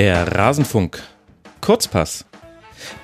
[0.00, 1.02] Der Rasenfunk.
[1.60, 2.24] Kurzpass.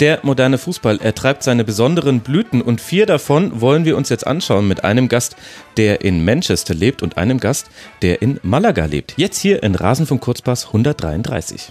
[0.01, 4.67] Der moderne Fußball ertreibt seine besonderen Blüten und vier davon wollen wir uns jetzt anschauen
[4.67, 5.37] mit einem Gast,
[5.77, 7.67] der in Manchester lebt und einem Gast,
[8.01, 9.13] der in Malaga lebt.
[9.19, 11.71] Jetzt hier in Rasenfunk Kurzpass 133.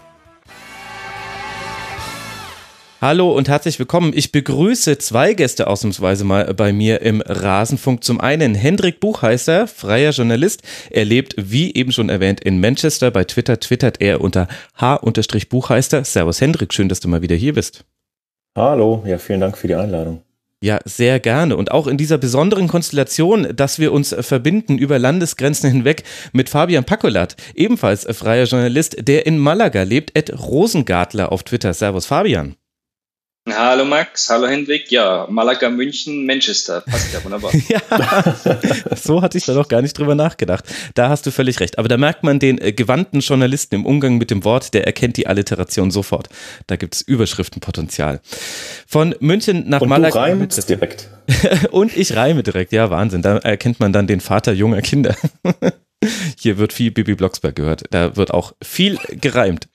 [3.08, 4.14] Hallo und herzlich willkommen.
[4.16, 8.04] Ich begrüße zwei Gäste ausnahmsweise mal bei mir im Rasenfunk.
[8.04, 10.64] Zum einen Hendrik Buchheißer, freier Journalist.
[10.90, 13.12] Er lebt, wie eben schon erwähnt, in Manchester.
[13.12, 14.48] Bei Twitter twittert er unter
[14.82, 16.04] h-buchheißer.
[16.04, 17.86] Servus Hendrik, schön, dass du mal wieder hier bist.
[18.58, 20.24] Hallo, ja, vielen Dank für die Einladung.
[20.64, 21.58] Ja, sehr gerne.
[21.58, 26.86] Und auch in dieser besonderen Konstellation, dass wir uns verbinden über Landesgrenzen hinweg mit Fabian
[26.86, 31.72] Pacolat, ebenfalls freier Journalist, der in Malaga lebt, Ed Rosengartler auf Twitter.
[31.76, 32.56] Servus Fabian.
[33.48, 34.92] Hallo Max, hallo Hendrik.
[34.92, 36.82] Ja, Malaga, München, Manchester.
[36.82, 37.52] Passt ja wunderbar.
[37.68, 37.80] ja,
[38.96, 40.66] so hatte ich da noch gar nicht drüber nachgedacht.
[40.96, 41.78] Da hast du völlig recht.
[41.78, 45.18] Aber da merkt man den äh, gewandten Journalisten im Umgang mit dem Wort, der erkennt
[45.18, 46.28] die Alliteration sofort.
[46.66, 48.20] Da gibt es Überschriftenpotenzial.
[48.88, 50.26] Von München nach Und Malaga.
[50.26, 51.10] Du reimst direkt.
[51.70, 52.72] Und ich reime direkt.
[52.72, 53.22] Ja, Wahnsinn.
[53.22, 55.16] Da erkennt man dann den Vater junger Kinder.
[56.40, 57.84] Hier wird viel Bibi Blocksberg gehört.
[57.92, 59.68] Da wird auch viel gereimt.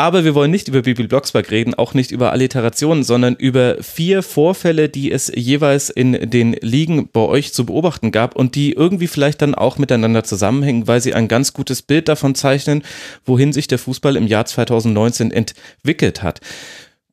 [0.00, 4.22] Aber wir wollen nicht über Bibi Blocksberg reden, auch nicht über Alliterationen, sondern über vier
[4.22, 9.08] Vorfälle, die es jeweils in den Ligen bei euch zu beobachten gab und die irgendwie
[9.08, 12.84] vielleicht dann auch miteinander zusammenhängen, weil sie ein ganz gutes Bild davon zeichnen,
[13.24, 16.42] wohin sich der Fußball im Jahr 2019 entwickelt hat.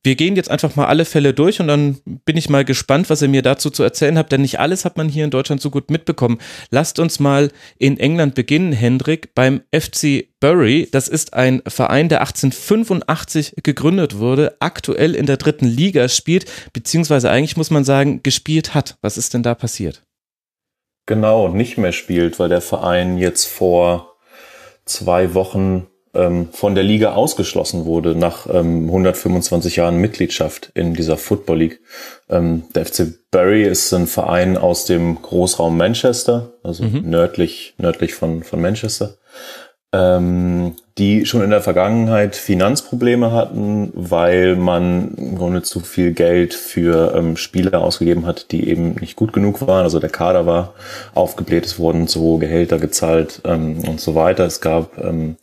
[0.06, 3.22] Wir gehen jetzt einfach mal alle Fälle durch und dann bin ich mal gespannt, was
[3.22, 5.68] ihr mir dazu zu erzählen habt, denn nicht alles hat man hier in Deutschland so
[5.68, 6.38] gut mitbekommen.
[6.70, 10.88] Lasst uns mal in England beginnen, Hendrik, beim FC Bury.
[10.92, 17.28] Das ist ein Verein, der 1885 gegründet wurde, aktuell in der dritten Liga spielt, beziehungsweise
[17.28, 18.98] eigentlich muss man sagen, gespielt hat.
[19.02, 20.04] Was ist denn da passiert?
[21.06, 24.14] Genau, nicht mehr spielt, weil der Verein jetzt vor
[24.84, 31.16] zwei Wochen ähm, von der Liga ausgeschlossen wurde nach ähm, 125 Jahren Mitgliedschaft in dieser
[31.16, 31.80] Football League.
[32.28, 37.02] Ähm, der FC Bury ist ein Verein aus dem Großraum Manchester, also mhm.
[37.08, 39.16] nördlich, nördlich von, von Manchester,
[39.92, 46.54] ähm, die schon in der Vergangenheit Finanzprobleme hatten, weil man im Grunde zu viel Geld
[46.54, 49.84] für ähm, Spieler ausgegeben hat, die eben nicht gut genug waren.
[49.84, 50.74] Also der Kader war
[51.14, 54.46] aufgebläht, es wurden zu hohe Gehälter gezahlt ähm, und so weiter.
[54.46, 55.36] Es gab ähm,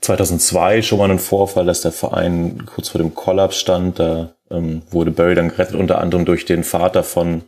[0.00, 3.98] 2002 schon mal einen Vorfall, dass der Verein kurz vor dem Kollaps stand.
[3.98, 7.42] Da ähm, wurde Barry dann gerettet, unter anderem durch den Vater von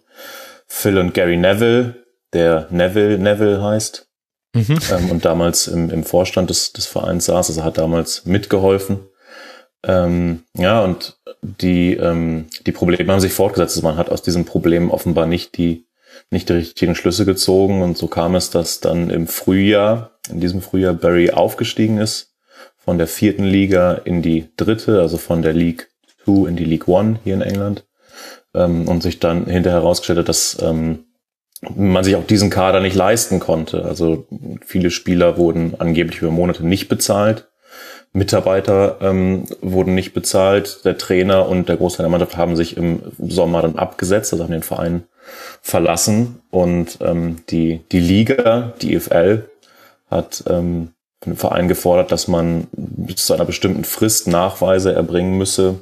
[0.66, 4.08] Phil und Gary Neville, der Neville Neville heißt.
[4.54, 4.78] Mhm.
[4.92, 9.00] Ähm, und damals im, im Vorstand des, des Vereins saß, also hat damals mitgeholfen.
[9.84, 13.76] Ähm, ja, und die, ähm, die Probleme haben sich fortgesetzt.
[13.76, 15.86] Also man hat aus diesem Problem offenbar nicht die,
[16.30, 17.82] nicht die richtigen Schlüsse gezogen.
[17.82, 22.34] Und so kam es, dass dann im Frühjahr in diesem Frühjahr Barry aufgestiegen ist
[22.76, 25.88] von der vierten Liga in die dritte, also von der League
[26.24, 27.84] 2 in die League One hier in England
[28.54, 31.04] ähm, und sich dann hinterher herausgestellt hat, dass ähm,
[31.74, 33.84] man sich auch diesen Kader nicht leisten konnte.
[33.84, 34.26] Also
[34.64, 37.48] viele Spieler wurden angeblich über Monate nicht bezahlt.
[38.12, 40.84] Mitarbeiter ähm, wurden nicht bezahlt.
[40.84, 44.52] Der Trainer und der Großteil der Mannschaft haben sich im Sommer dann abgesetzt, also haben
[44.52, 45.04] den Verein
[45.62, 46.40] verlassen.
[46.50, 49.48] Und ähm, die, die Liga, die EFL,
[50.10, 50.92] hat ähm,
[51.24, 55.76] dem Verein gefordert, dass man bis zu einer bestimmten Frist Nachweise erbringen müsse,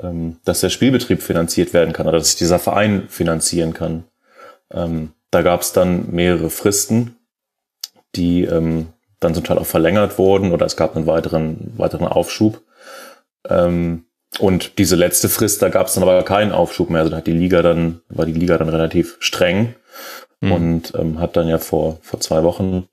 [0.00, 4.04] ähm, dass der Spielbetrieb finanziert werden kann oder dass sich dieser Verein finanzieren kann.
[4.72, 7.16] Ähm, da gab es dann mehrere Fristen,
[8.14, 8.88] die ähm,
[9.20, 12.62] dann zum Teil auch verlängert wurden oder es gab einen weiteren, weiteren Aufschub.
[13.48, 14.04] Ähm,
[14.38, 17.00] und diese letzte Frist, da gab es dann aber keinen Aufschub mehr.
[17.00, 19.74] Also da hat die Liga dann, war die Liga dann relativ streng
[20.40, 20.52] mhm.
[20.52, 22.88] und ähm, hat dann ja vor, vor zwei Wochen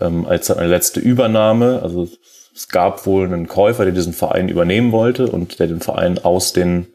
[0.00, 1.80] ähm, als eine letzte Übernahme.
[1.82, 2.08] Also
[2.54, 6.52] es gab wohl einen Käufer, der diesen Verein übernehmen wollte und der den Verein aus
[6.52, 6.86] den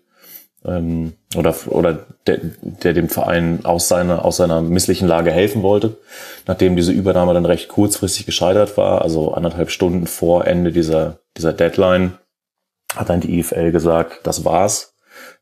[0.66, 5.98] ähm, oder oder der, der dem Verein aus seiner aus seiner misslichen Lage helfen wollte.
[6.48, 11.54] Nachdem diese Übernahme dann recht kurzfristig gescheitert war, also anderthalb Stunden vor Ende dieser dieser
[11.54, 12.14] Deadline,
[12.95, 14.95] hat dann die IFL gesagt, das war's.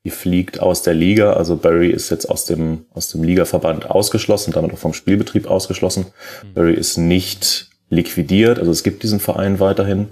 [0.04, 1.34] Die fliegt aus der Liga.
[1.34, 6.08] Also Barry ist jetzt aus dem, aus dem Ligaverband ausgeschlossen, damit auch vom Spielbetrieb ausgeschlossen.
[6.44, 6.54] Mhm.
[6.54, 10.10] Barry ist nicht liquidiert, also es gibt diesen Verein weiterhin.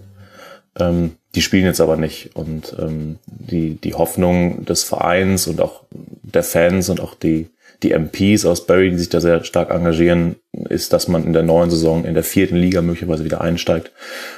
[0.77, 2.35] Ähm, die spielen jetzt aber nicht.
[2.35, 7.49] Und ähm, die, die Hoffnung des Vereins und auch der Fans und auch die,
[7.83, 10.35] die MPs aus Barry, die sich da sehr stark engagieren,
[10.69, 13.91] ist, dass man in der neuen Saison in der vierten Liga möglicherweise wieder einsteigt.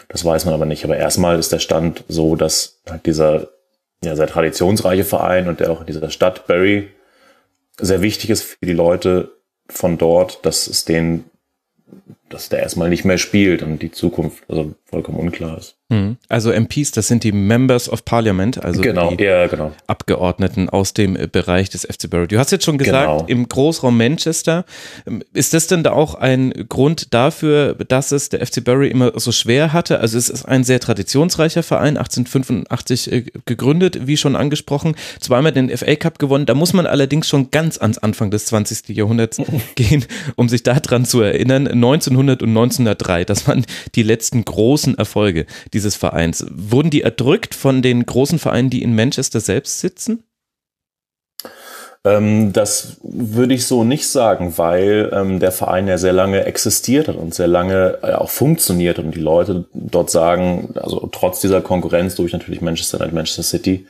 [0.10, 0.84] Das weiß man aber nicht.
[0.84, 3.50] Aber erstmal ist der Stand so, dass halt dieser
[4.04, 6.89] ja, sehr traditionsreiche Verein und der auch in dieser Stadt Bury
[7.80, 9.31] sehr wichtig ist für die Leute
[9.69, 11.25] von dort, dass es denen
[12.30, 15.77] dass der erstmal nicht mehr spielt und die Zukunft also vollkommen unklar ist.
[15.89, 16.17] Hm.
[16.27, 19.71] Also MPs, das sind die Members of Parliament, also genau, die ja, genau.
[19.88, 22.27] Abgeordneten aus dem äh, Bereich des FC Bury.
[22.27, 23.25] Du hast jetzt schon gesagt, genau.
[23.27, 24.65] im Großraum Manchester.
[25.07, 29.17] Ähm, ist das denn da auch ein Grund dafür, dass es der FC Bury immer
[29.17, 30.01] so schwer hatte?
[30.01, 35.69] Also es ist ein sehr traditionsreicher Verein, 1885 äh, gegründet, wie schon angesprochen, zweimal den
[35.69, 36.45] FA Cup gewonnen.
[36.45, 38.89] Da muss man allerdings schon ganz ans Anfang des 20.
[38.89, 39.39] Jahrhunderts
[39.75, 40.03] gehen,
[40.35, 41.65] um sich daran zu erinnern.
[41.65, 43.65] 1900 und 1903, das waren
[43.95, 46.45] die letzten großen Erfolge dieses Vereins.
[46.50, 50.24] Wurden die erdrückt von den großen Vereinen, die in Manchester selbst sitzen?
[52.07, 57.07] Ähm, das würde ich so nicht sagen, weil ähm, der Verein ja sehr lange existiert
[57.07, 61.62] hat und sehr lange äh, auch funktioniert und die Leute dort sagen, also trotz dieser
[61.62, 63.88] Konkurrenz durch natürlich Manchester und Manchester City,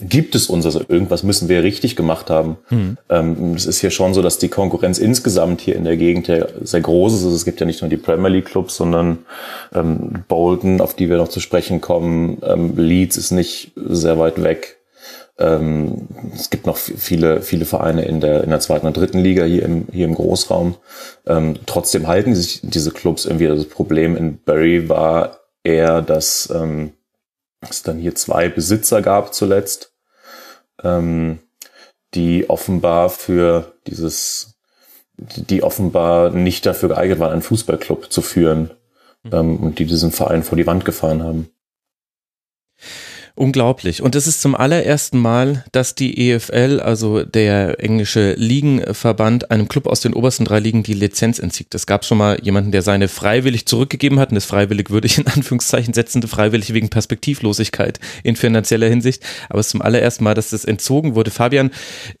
[0.00, 2.58] gibt es uns, also irgendwas müssen wir richtig gemacht haben.
[2.70, 2.98] Mhm.
[3.08, 6.46] Ähm, es ist ja schon so, dass die Konkurrenz insgesamt hier in der Gegend ja
[6.62, 7.24] sehr groß ist.
[7.24, 9.20] Also es gibt ja nicht nur die Premier League Clubs, sondern
[9.74, 12.38] ähm, Bolton, auf die wir noch zu sprechen kommen.
[12.42, 14.76] Ähm, Leeds ist nicht sehr weit weg.
[15.38, 19.44] Ähm, es gibt noch viele, viele Vereine in der, in der zweiten und dritten Liga
[19.44, 20.76] hier im, hier im Großraum.
[21.26, 23.46] Ähm, trotzdem halten sich diese Clubs irgendwie.
[23.46, 26.92] Das Problem in Bury war eher, dass ähm,
[27.60, 29.94] es dann hier zwei Besitzer gab zuletzt,
[30.82, 31.40] ähm,
[32.14, 34.58] die offenbar für dieses,
[35.16, 38.70] die offenbar nicht dafür geeignet waren, einen Fußballclub zu führen
[39.32, 41.50] ähm, und die diesen Verein vor die Wand gefahren haben.
[43.38, 44.00] Unglaublich.
[44.00, 49.86] Und es ist zum allerersten Mal, dass die EFL, also der englische Ligenverband, einem Club
[49.88, 51.74] aus den obersten drei Ligen die Lizenz entzieht.
[51.74, 55.18] Es gab schon mal jemanden, der seine freiwillig zurückgegeben hat, und das freiwillig würde ich
[55.18, 59.22] in Anführungszeichen setzen, freiwillig wegen Perspektivlosigkeit in finanzieller Hinsicht.
[59.50, 61.30] Aber es ist zum allerersten Mal, dass das entzogen wurde.
[61.30, 61.72] Fabian,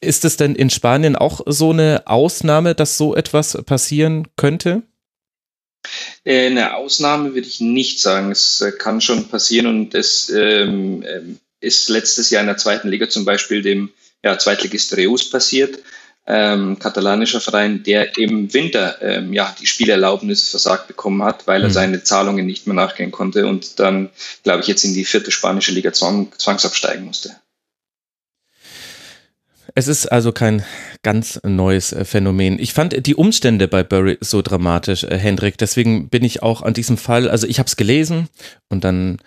[0.02, 4.82] ist es denn in Spanien auch so eine Ausnahme, dass so etwas passieren könnte?
[6.24, 8.32] Äh, eine Ausnahme würde ich nicht sagen.
[8.32, 12.88] Es äh, kann schon passieren und es ähm, ähm, ist letztes Jahr in der zweiten
[12.88, 13.90] Liga zum Beispiel dem
[14.22, 15.78] ja, Zweitligist Reus passiert,
[16.26, 21.68] ähm, katalanischer Verein, der im Winter ähm, ja, die Spielerlaubnis versagt bekommen hat, weil er
[21.68, 21.72] mhm.
[21.72, 24.10] seine Zahlungen nicht mehr nachgehen konnte und dann,
[24.42, 27.36] glaube ich, jetzt in die vierte spanische Liga zwang, zwangsabsteigen musste.
[29.74, 30.64] Es ist also kein
[31.06, 32.58] ganz neues äh, Phänomen.
[32.58, 35.56] Ich fand die Umstände bei Burry so dramatisch, äh, Hendrik.
[35.56, 38.28] Deswegen bin ich auch an diesem Fall, also ich habe es gelesen
[38.70, 39.18] und dann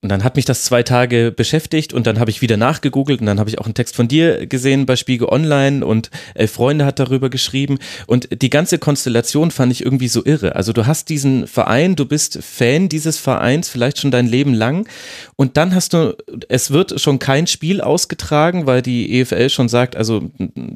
[0.00, 3.26] und dann hat mich das zwei Tage beschäftigt und dann habe ich wieder nachgegoogelt und
[3.26, 6.84] dann habe ich auch einen Text von dir gesehen bei Spiegel Online und Elf Freunde
[6.84, 10.54] hat darüber geschrieben und die ganze Konstellation fand ich irgendwie so irre.
[10.54, 14.88] Also du hast diesen Verein, du bist Fan dieses Vereins vielleicht schon dein Leben lang
[15.34, 16.16] und dann hast du,
[16.48, 20.30] es wird schon kein Spiel ausgetragen, weil die EFL schon sagt, also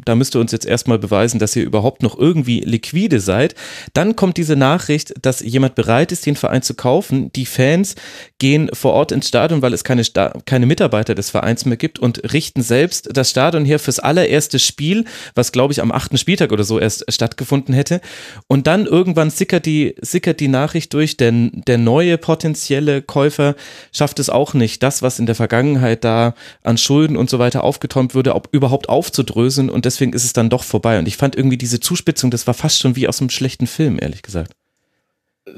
[0.04, 3.54] da müsst ihr uns jetzt erstmal beweisen, dass ihr überhaupt noch irgendwie liquide seid.
[3.94, 7.32] Dann kommt diese Nachricht, dass jemand bereit ist, den Verein zu kaufen.
[7.34, 7.94] Die Fans
[8.40, 11.98] gehen vor Ort ins Stadion, weil es keine, Sta keine Mitarbeiter des Vereins mehr gibt
[11.98, 15.04] und richten selbst das Stadion her fürs allererste Spiel,
[15.34, 18.00] was glaube ich am achten Spieltag oder so erst stattgefunden hätte.
[18.48, 23.54] Und dann irgendwann sickert die, sickert die Nachricht durch, denn der neue potenzielle Käufer
[23.92, 27.64] schafft es auch nicht, das, was in der Vergangenheit da an Schulden und so weiter
[27.64, 30.98] aufgetäumt würde, ob, überhaupt aufzudröseln und deswegen ist es dann doch vorbei.
[30.98, 33.98] Und ich fand irgendwie diese Zuspitzung, das war fast schon wie aus einem schlechten Film,
[34.00, 34.52] ehrlich gesagt.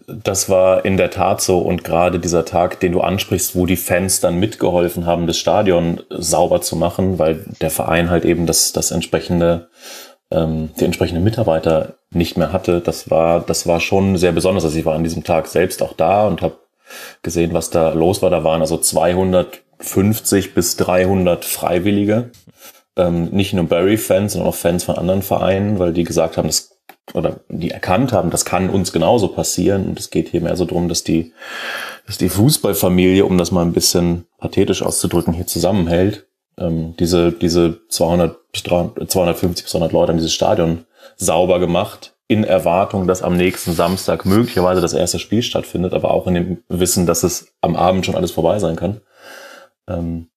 [0.06, 3.76] Das war in der Tat so und gerade dieser Tag, den du ansprichst, wo die
[3.76, 8.72] Fans dann mitgeholfen haben, das Stadion sauber zu machen, weil der Verein halt eben das,
[8.72, 9.68] das entsprechende,
[10.30, 14.64] ähm, die entsprechenden Mitarbeiter nicht mehr hatte, das war, das war schon sehr besonders.
[14.64, 16.56] Also ich war an diesem Tag selbst auch da und habe
[17.22, 18.30] gesehen, was da los war.
[18.30, 22.30] Da waren also 250 bis 300 Freiwillige,
[22.96, 26.73] ähm, nicht nur Barry-Fans, sondern auch Fans von anderen Vereinen, weil die gesagt haben, das
[27.12, 29.86] oder die erkannt haben, das kann uns genauso passieren.
[29.86, 31.32] Und es geht hier mehr so darum, dass die,
[32.06, 36.26] dass die Fußballfamilie, um das mal ein bisschen pathetisch auszudrücken, hier zusammenhält.
[36.58, 43.06] Ähm, diese, diese 200 250 bis 300 Leute an dieses Stadion sauber gemacht, in Erwartung,
[43.06, 47.22] dass am nächsten Samstag möglicherweise das erste Spiel stattfindet, aber auch in dem Wissen, dass
[47.22, 49.02] es am Abend schon alles vorbei sein kann.
[49.86, 50.28] Ähm,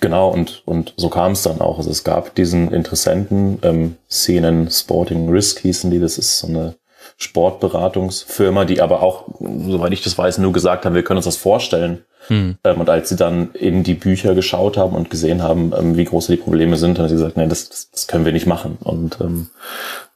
[0.00, 1.78] Genau, und, und so kam es dann auch.
[1.78, 6.74] Also es gab diesen Interessenten, ähm, CNN Sporting Risk hießen die, das ist so eine
[7.16, 11.36] Sportberatungsfirma, die aber auch, soweit ich das weiß, nur gesagt haben, wir können uns das
[11.36, 12.04] vorstellen.
[12.28, 12.56] Hm.
[12.64, 16.04] Ähm, und als sie dann in die Bücher geschaut haben und gesehen haben, ähm, wie
[16.04, 18.78] groß die Probleme sind, haben sie gesagt, nee, das, das, das können wir nicht machen.
[18.82, 19.50] Und ähm,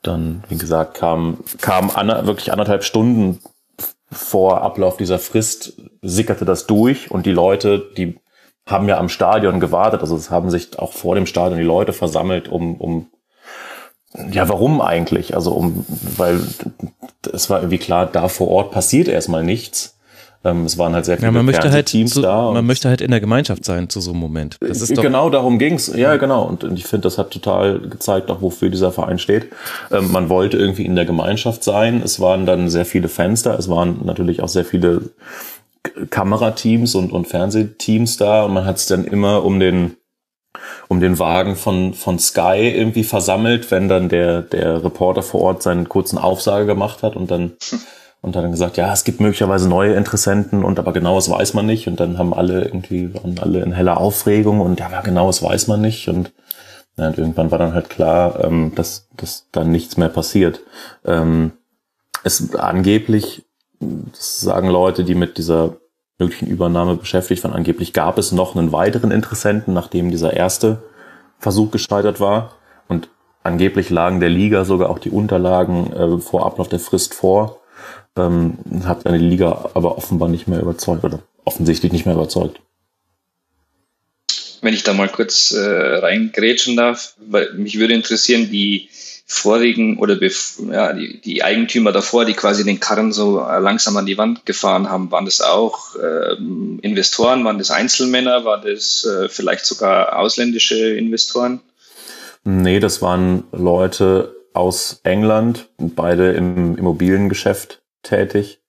[0.02, 3.40] dann, wie gesagt, kam, kam an, wirklich anderthalb Stunden
[4.11, 8.18] vor Ablauf dieser Frist, sickerte das durch und die Leute, die
[8.66, 10.00] haben ja am Stadion gewartet.
[10.00, 13.06] Also es haben sich auch vor dem Stadion die Leute versammelt, um, um
[14.32, 15.35] ja, warum eigentlich?
[15.35, 15.85] Also um,
[16.16, 16.40] weil
[17.32, 19.96] es war irgendwie klar, da vor Ort passiert erstmal nichts.
[20.44, 22.52] Ähm, es waren halt sehr viele ja, man möchte halt Teams zu, da.
[22.52, 24.56] Man möchte halt in der Gemeinschaft sein zu so einem Moment.
[24.61, 25.92] Das ist genau darum ging's.
[25.94, 26.44] Ja, genau.
[26.44, 29.50] Und ich finde, das hat total gezeigt, auch wofür dieser Verein steht.
[29.90, 32.00] Ähm, man wollte irgendwie in der Gemeinschaft sein.
[32.02, 33.54] Es waren dann sehr viele Fans da.
[33.54, 35.11] Es waren natürlich auch sehr viele
[36.10, 38.44] Kamerateams und, und Fernsehteams da.
[38.44, 39.96] Und man hat es dann immer um den
[40.88, 45.62] um den Wagen von, von Sky irgendwie versammelt, wenn dann der, der Reporter vor Ort
[45.62, 47.52] seinen kurzen Aufsage gemacht hat und dann
[48.26, 51.86] und dann gesagt, ja, es gibt möglicherweise neue Interessenten und aber genaues weiß man nicht.
[51.86, 55.80] Und dann haben alle irgendwie, waren alle in heller Aufregung und ja, genaues weiß man
[55.80, 56.08] nicht.
[56.08, 56.32] Und,
[56.96, 60.60] ja, und irgendwann war dann halt klar, ähm, dass, dass dann nichts mehr passiert.
[61.04, 61.52] Ähm,
[62.24, 63.44] es angeblich,
[63.80, 65.76] das sagen Leute, die mit dieser
[66.18, 70.83] möglichen Übernahme beschäftigt waren, angeblich gab es noch einen weiteren Interessenten, nachdem dieser erste
[71.38, 72.54] Versuch gescheitert war.
[72.88, 73.09] Und
[73.42, 77.61] angeblich lagen der Liga sogar auch die Unterlagen äh, vor Ablauf der Frist vor
[78.16, 82.61] ähm, hat eine Liga aber offenbar nicht mehr überzeugt oder offensichtlich nicht mehr überzeugt.
[84.62, 88.88] Wenn ich da mal kurz äh, reingrätschen darf, weil mich würde interessieren, die
[89.28, 90.16] vorigen oder
[90.71, 94.88] ja, die, die Eigentümer davor, die quasi den Karren so langsam an die Wand gefahren
[94.88, 96.37] haben, waren das auch äh,
[96.83, 101.61] Investoren, waren das Einzelmänner, war das äh, vielleicht sogar ausländische Investoren?
[102.45, 108.61] Nee, das waren Leute aus England, beide im Immobiliengeschäft tätig,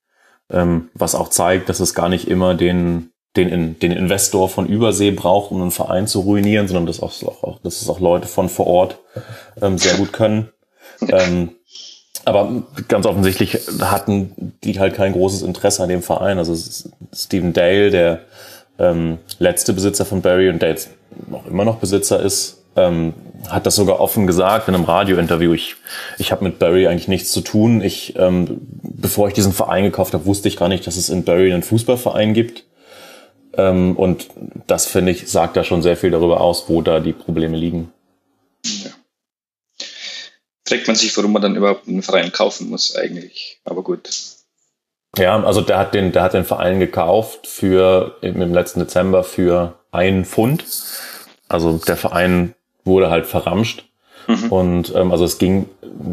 [0.50, 5.10] ähm, was auch zeigt, dass es gar nicht immer den, den, den Investor von Übersee
[5.10, 8.48] braucht, um einen Verein zu ruinieren, sondern dass, auch, auch, dass es auch Leute von
[8.48, 8.98] vor Ort
[9.60, 10.50] ähm, sehr gut können.
[11.12, 11.50] Ähm,
[12.24, 16.38] aber ganz offensichtlich hatten die halt kein großes Interesse an dem Verein.
[16.38, 16.56] Also
[17.14, 18.22] Stephen Dale, der
[18.80, 20.90] ähm, letzte Besitzer von Barry und der jetzt
[21.32, 23.14] auch immer noch Besitzer ist, ähm,
[23.48, 25.52] hat das sogar offen gesagt in einem Radiointerview.
[25.52, 25.76] Ich,
[26.18, 27.80] ich habe mit Barry eigentlich nichts zu tun.
[27.80, 31.24] Ich, ähm, bevor ich diesen Verein gekauft habe, wusste ich gar nicht, dass es in
[31.24, 32.64] Barry einen Fußballverein gibt.
[33.58, 34.28] Ähm, und
[34.68, 37.92] das finde ich sagt da schon sehr viel darüber aus, wo da die Probleme liegen.
[38.64, 38.90] Ja.
[40.66, 43.60] Fragt man sich, warum man dann überhaupt einen Verein kaufen muss eigentlich.
[43.64, 44.08] Aber gut.
[45.16, 49.24] Ja, also der hat den, der hat den Verein gekauft für im, im letzten Dezember
[49.24, 50.64] für einen Pfund.
[51.48, 53.87] Also der Verein wurde halt verramscht.
[54.28, 54.52] Mhm.
[54.52, 55.66] Und ähm, also es ging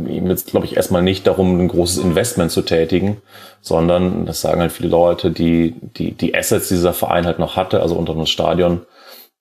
[0.07, 3.22] ihm jetzt, glaube ich, erstmal nicht darum, ein großes Investment zu tätigen,
[3.62, 7.57] sondern, das sagen halt viele Leute, die, die, die Assets, die dieser Verein halt noch
[7.57, 8.86] hatte, also unter das Stadion,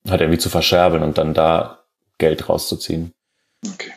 [0.09, 1.79] halt irgendwie zu verscherbeln und dann da
[2.19, 3.13] Geld rauszuziehen.
[3.65, 3.93] Okay.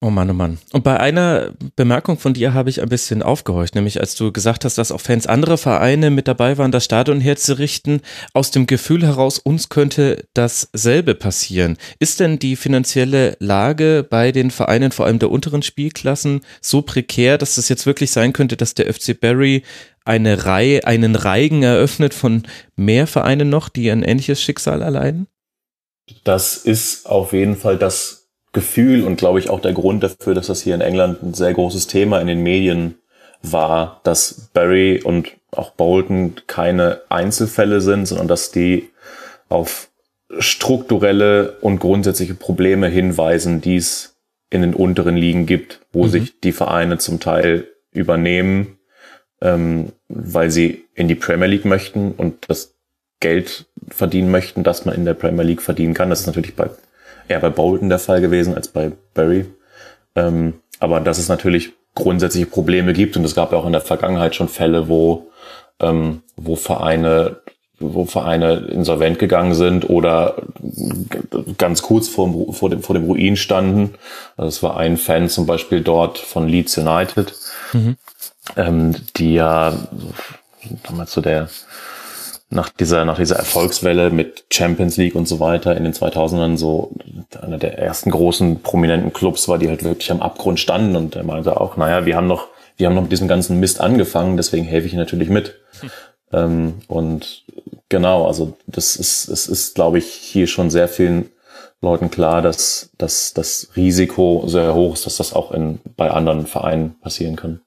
[0.00, 0.58] Oh Mann, oh Mann.
[0.72, 4.64] Und bei einer Bemerkung von dir habe ich ein bisschen aufgehorcht, nämlich als du gesagt
[4.64, 8.02] hast, dass auch Fans anderer Vereine mit dabei waren, das Stadion herzurichten,
[8.32, 11.76] aus dem Gefühl heraus, uns könnte dasselbe passieren.
[11.98, 17.36] Ist denn die finanzielle Lage bei den Vereinen, vor allem der unteren Spielklassen, so prekär,
[17.36, 19.64] dass es jetzt wirklich sein könnte, dass der FC Barry
[20.04, 22.44] eine Reihe, einen Reigen eröffnet von
[22.76, 25.26] mehr Vereinen noch, die ein ähnliches Schicksal erleiden?
[26.22, 28.17] Das ist auf jeden Fall das
[28.58, 31.54] Gefühl und glaube ich auch der Grund dafür, dass das hier in England ein sehr
[31.54, 32.96] großes Thema in den Medien
[33.40, 38.90] war, dass Barry und auch Bolton keine Einzelfälle sind, sondern dass die
[39.48, 39.90] auf
[40.40, 44.16] strukturelle und grundsätzliche Probleme hinweisen, die es
[44.50, 46.08] in den unteren Ligen gibt, wo mhm.
[46.10, 48.78] sich die Vereine zum Teil übernehmen,
[49.40, 52.74] ähm, weil sie in die Premier League möchten und das
[53.20, 56.10] Geld verdienen möchten, das man in der Premier League verdienen kann.
[56.10, 56.68] Das ist natürlich bei
[57.28, 59.46] eher bei Bolton der Fall gewesen als bei Barry.
[60.16, 63.80] Ähm, aber dass es natürlich grundsätzliche Probleme gibt und es gab ja auch in der
[63.80, 65.30] Vergangenheit schon Fälle, wo,
[65.80, 67.40] ähm, wo Vereine
[67.80, 70.34] wo Vereine insolvent gegangen sind oder
[71.58, 73.94] ganz kurz vor, vor, dem, vor dem Ruin standen.
[74.36, 77.32] Also es war ein Fan zum Beispiel dort von Leeds United,
[77.72, 77.96] mhm.
[78.56, 79.74] ähm, die ja
[80.88, 81.48] damals so der
[82.50, 86.92] nach dieser, nach dieser Erfolgswelle mit Champions League und so weiter in den 2000ern so
[87.40, 91.24] einer der ersten großen prominenten Clubs war, die halt wirklich am Abgrund standen und er
[91.24, 94.64] meinte auch, naja, wir haben noch, wir haben noch mit diesem ganzen Mist angefangen, deswegen
[94.64, 95.56] helfe ich natürlich mit.
[95.80, 95.90] Hm.
[96.32, 97.44] Ähm, und
[97.88, 101.30] genau, also das ist, es ist, glaube ich, hier schon sehr vielen
[101.80, 106.46] Leuten klar, dass, dass das Risiko sehr hoch ist, dass das auch in, bei anderen
[106.46, 107.60] Vereinen passieren kann.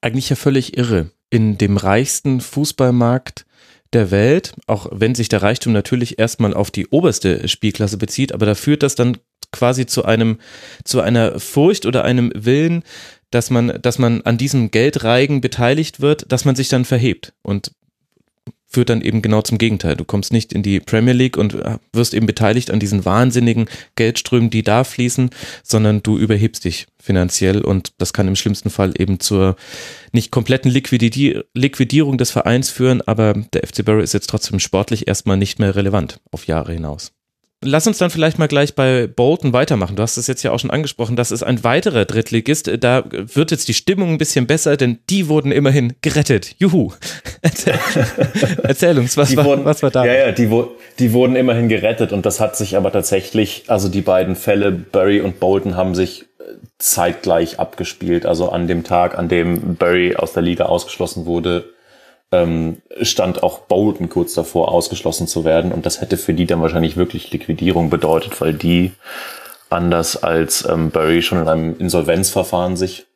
[0.00, 1.10] Eigentlich ja völlig irre.
[1.28, 3.45] In dem reichsten Fußballmarkt
[3.96, 8.44] der Welt, auch wenn sich der Reichtum natürlich erstmal auf die oberste Spielklasse bezieht, aber
[8.44, 9.16] da führt das dann
[9.52, 10.38] quasi zu einem,
[10.84, 12.82] zu einer Furcht oder einem Willen,
[13.30, 17.32] dass man, dass man an diesem Geldreigen beteiligt wird, dass man sich dann verhebt.
[17.42, 17.72] Und
[18.66, 19.96] führt dann eben genau zum Gegenteil.
[19.96, 23.66] Du kommst nicht in die Premier League und äh, wirst eben beteiligt an diesen wahnsinnigen
[23.94, 25.30] Geldströmen, die da fließen,
[25.62, 29.56] sondern du überhebst dich finanziell und das kann im schlimmsten Fall eben zur
[30.12, 35.36] nicht kompletten Liquidierung des Vereins führen, aber der FC Bury ist jetzt trotzdem sportlich erstmal
[35.36, 37.15] nicht mehr relevant auf Jahre hinaus.
[37.66, 39.96] Lass uns dann vielleicht mal gleich bei Bolton weitermachen.
[39.96, 41.16] Du hast es jetzt ja auch schon angesprochen.
[41.16, 42.70] Das ist ein weiterer Drittligist.
[42.80, 46.54] Da wird jetzt die Stimmung ein bisschen besser, denn die wurden immerhin gerettet.
[46.58, 46.92] Juhu.
[47.42, 47.74] Erzähl,
[48.62, 50.04] Erzähl uns, was war, wurden, was war da?
[50.04, 50.48] Ja, ja, die,
[50.98, 55.20] die wurden immerhin gerettet und das hat sich aber tatsächlich, also die beiden Fälle, Barry
[55.20, 56.44] und Bolton, haben sich äh,
[56.78, 58.26] zeitgleich abgespielt.
[58.26, 61.64] Also an dem Tag, an dem Barry aus der Liga ausgeschlossen wurde,
[62.32, 65.72] ähm, stand auch Bolton kurz davor, ausgeschlossen zu werden.
[65.72, 68.92] Und das hätte für die dann wahrscheinlich wirklich Liquidierung bedeutet, weil die
[69.70, 73.06] anders als ähm, Bury schon in einem Insolvenzverfahren sich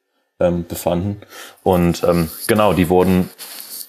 [0.41, 1.21] ähm, befanden.
[1.63, 3.31] Und ähm, genau, die wurden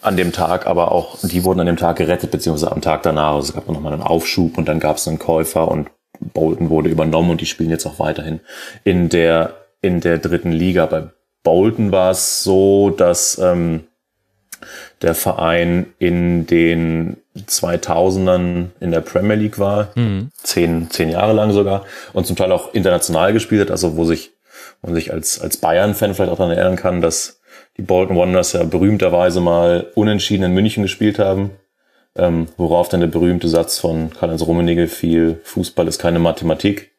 [0.01, 3.35] an dem Tag, aber auch, die wurden an dem Tag gerettet, beziehungsweise am Tag danach.
[3.35, 6.89] Also es gab nochmal einen Aufschub und dann gab es einen Käufer und Bolton wurde
[6.89, 8.41] übernommen und die spielen jetzt auch weiterhin
[8.83, 10.85] in der, in der dritten Liga.
[10.85, 11.09] Bei
[11.43, 13.85] Bolton war es so, dass ähm,
[15.01, 20.29] der Verein in den 2000ern in der Premier League war, mhm.
[20.43, 24.31] zehn, zehn Jahre lang sogar, und zum Teil auch international gespielt hat, also wo sich,
[24.81, 27.41] man sich als, als Bayern-Fan vielleicht auch daran erinnern kann, dass
[27.77, 31.51] die Bolton Wanderers ja berühmterweise mal unentschieden in München gespielt haben,
[32.15, 36.91] ähm, worauf dann der berühmte Satz von Karl-Heinz Rummenigge fiel, Fußball ist keine Mathematik.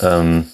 [0.00, 0.48] Ähm,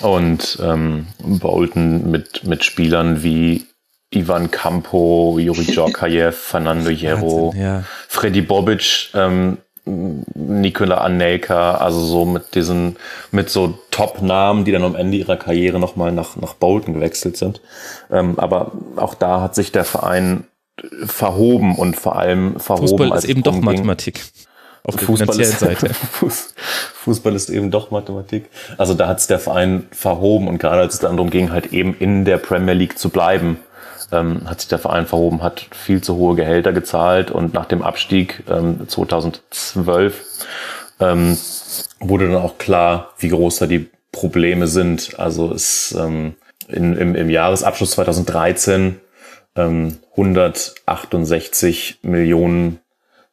[0.00, 3.66] und ähm, Bolton mit, mit Spielern wie
[4.10, 7.84] Ivan Campo, Juri Djorkaev, Fernando Hierro, ja.
[8.08, 12.96] Freddy Bobic, ähm, Nikola Anelka, also so mit diesen,
[13.30, 17.62] mit so Top-Namen, die dann am Ende ihrer Karriere nochmal nach, nach Bolton gewechselt sind.
[18.10, 20.44] Ähm, aber auch da hat sich der Verein
[21.06, 22.88] verhoben und vor allem verhoben.
[22.88, 24.24] Fußball ist eben doch Mathematik.
[24.84, 25.94] Auf der Fußball finanziellen ist, Seite.
[26.94, 28.48] Fußball ist eben doch Mathematik.
[28.78, 31.72] Also da hat es der Verein verhoben und gerade als es dann darum ging, halt
[31.72, 33.58] eben in der Premier League zu bleiben,
[34.12, 37.82] ähm, hat sich der Verein verhoben, hat viel zu hohe Gehälter gezahlt und nach dem
[37.82, 40.24] Abstieg ähm, 2012
[41.00, 41.36] ähm,
[42.00, 45.18] wurde dann auch klar, wie groß da die Probleme sind.
[45.18, 46.34] Also es ähm,
[46.68, 49.00] in, im, im Jahresabschluss 2013
[49.56, 52.80] ähm, 168 Millionen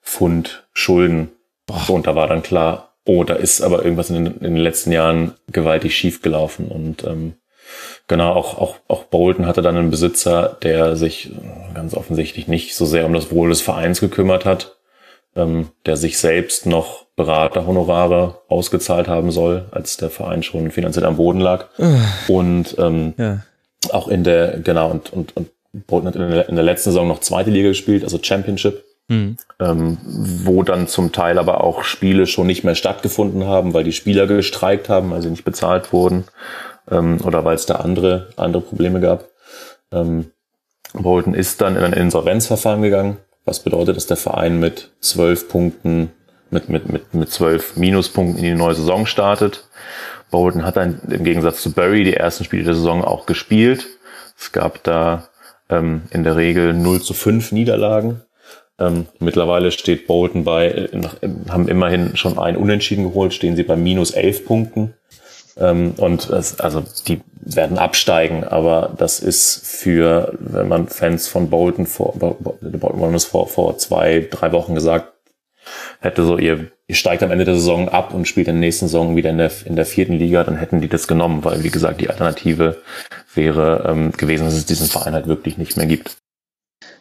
[0.01, 1.31] Pfund Schulden.
[1.65, 1.89] Boah.
[1.89, 4.91] und da war dann klar, oh, da ist aber irgendwas in den, in den letzten
[4.91, 7.33] Jahren gewaltig schief gelaufen und ähm,
[8.07, 11.31] Genau, auch, auch, auch Bolton hatte dann einen Besitzer, der sich
[11.73, 14.75] ganz offensichtlich nicht so sehr um das Wohl des Vereins gekümmert hat,
[15.35, 21.17] ähm, der sich selbst noch Beraterhonorare ausgezahlt haben soll, als der Verein schon finanziell am
[21.17, 21.67] Boden lag.
[22.27, 23.43] Und ähm, ja.
[23.91, 25.49] auch in der, genau, und, und, und
[25.87, 28.83] Bolton hat in der, in der letzten Saison noch zweite Liga gespielt, also Championship.
[29.07, 29.37] Mhm.
[29.59, 33.91] Ähm, wo dann zum Teil aber auch Spiele schon nicht mehr stattgefunden haben, weil die
[33.91, 36.23] Spieler gestreikt haben, also nicht bezahlt wurden
[36.89, 39.25] ähm, oder weil es da andere, andere Probleme gab.
[39.91, 40.31] Ähm,
[40.93, 46.11] Bolton ist dann in ein Insolvenzverfahren gegangen, was bedeutet, dass der Verein mit zwölf Punkten,
[46.49, 49.67] mit, mit, mit, mit zwölf Minuspunkten in die neue Saison startet.
[50.31, 53.87] Bolton hat dann im Gegensatz zu Bury die ersten Spiele der Saison auch gespielt.
[54.37, 55.29] Es gab da
[55.69, 58.21] ähm, in der Regel 0 zu 5 Niederlagen.
[58.77, 61.01] Ähm, mittlerweile steht Bolton bei, äh,
[61.49, 64.93] haben immerhin schon ein Unentschieden geholt, stehen sie bei minus 11 Punkten.
[65.57, 71.49] Ähm, und es, also die werden absteigen, aber das ist für, wenn man Fans von
[71.49, 75.13] Bolton vor, Bolton Wanderers vor, vor zwei, drei Wochen gesagt
[75.99, 78.87] hätte, so ihr, ihr steigt am Ende der Saison ab und spielt in der nächsten
[78.87, 81.71] Saison wieder in der, in der vierten Liga, dann hätten die das genommen, weil wie
[81.71, 82.77] gesagt, die Alternative
[83.33, 86.17] wäre ähm, gewesen, dass es diesen Verein halt wirklich nicht mehr gibt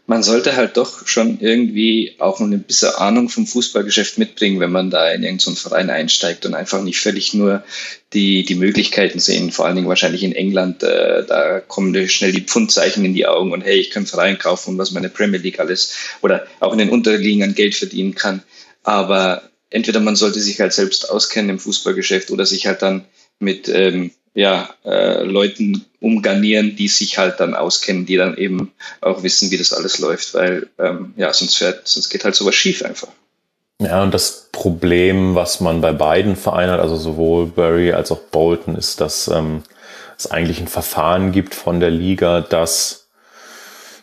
[0.07, 4.91] man sollte halt doch schon irgendwie auch eine bisschen Ahnung vom Fußballgeschäft mitbringen, wenn man
[4.91, 7.65] da in irgendeinen Verein einsteigt und einfach nicht völlig nur
[8.13, 9.51] die, die Möglichkeiten sehen.
[9.51, 13.53] Vor allen Dingen wahrscheinlich in England, äh, da kommen schnell die Pfundzeichen in die Augen
[13.53, 16.79] und hey, ich kann Verein kaufen und was meine Premier League alles oder auch in
[16.79, 18.43] den Unterliegen an Geld verdienen kann.
[18.83, 23.07] Aber entweder man sollte sich halt selbst auskennen im Fußballgeschäft oder sich halt dann
[23.39, 29.23] mit ähm, ja, äh, Leuten umgarnieren, die sich halt dann auskennen, die dann eben auch
[29.23, 32.85] wissen, wie das alles läuft, weil ähm, ja, sonst fährt, sonst geht halt sowas schief
[32.85, 33.09] einfach.
[33.81, 38.19] Ja, und das Problem, was man bei beiden Vereinen hat, also sowohl Bury als auch
[38.19, 39.63] Bolton, ist, dass ähm,
[40.19, 43.09] es eigentlich ein Verfahren gibt von der Liga, das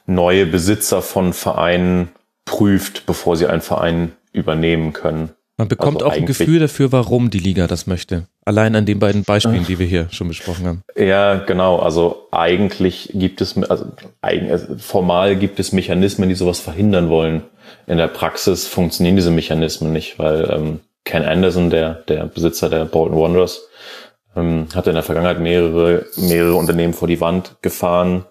[0.06, 2.10] neue Besitzer von Vereinen
[2.46, 5.32] prüft, bevor sie einen Verein übernehmen können.
[5.62, 8.26] Man bekommt also auch ein Gefühl dafür, warum die Liga das möchte.
[8.46, 10.84] Allein an den beiden Beispielen, die wir hier schon besprochen haben.
[10.98, 11.78] Ja, genau.
[11.78, 13.86] Also eigentlich gibt es, also,
[14.22, 17.44] also formal gibt es Mechanismen, die sowas verhindern wollen.
[17.86, 22.86] in der Praxis funktionieren diese Mechanismen nicht, weil ähm, Ken Anderson, der, der Besitzer der
[22.86, 23.62] Bolton Wanderers,
[24.36, 28.26] ähm, hatte in der Vergangenheit mehrere, mehrere Unternehmen vor die Wand gefahren,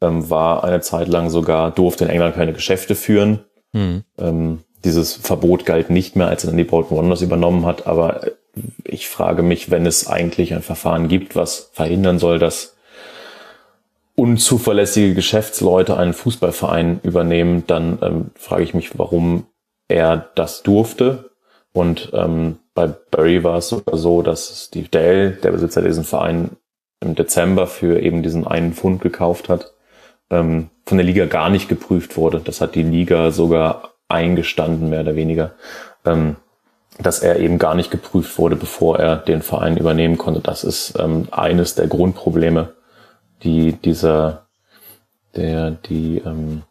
[0.00, 3.40] ähm, war eine Zeit lang sogar, durfte in England keine Geschäfte führen.
[3.74, 4.04] Mhm.
[4.18, 8.22] Ähm, dieses Verbot galt nicht mehr, als er dann die Bolton Wanderers übernommen hat, aber
[8.84, 12.76] ich frage mich, wenn es eigentlich ein Verfahren gibt, was verhindern soll, dass
[14.16, 19.46] unzuverlässige Geschäftsleute einen Fußballverein übernehmen, dann ähm, frage ich mich, warum
[19.88, 21.30] er das durfte.
[21.72, 26.50] Und ähm, bei Barry war es sogar so, dass Steve Dale, der Besitzer diesen Verein,
[27.00, 29.72] im Dezember für eben diesen einen Pfund gekauft hat,
[30.28, 32.40] ähm, von der Liga gar nicht geprüft wurde.
[32.40, 35.52] Das hat die Liga sogar eingestanden, mehr oder weniger,
[36.04, 36.36] ähm,
[36.98, 40.40] dass er eben gar nicht geprüft wurde, bevor er den Verein übernehmen konnte.
[40.40, 42.74] Das ist ähm, eines der Grundprobleme,
[43.42, 44.46] die dieser,
[45.34, 46.62] der, die, ähm,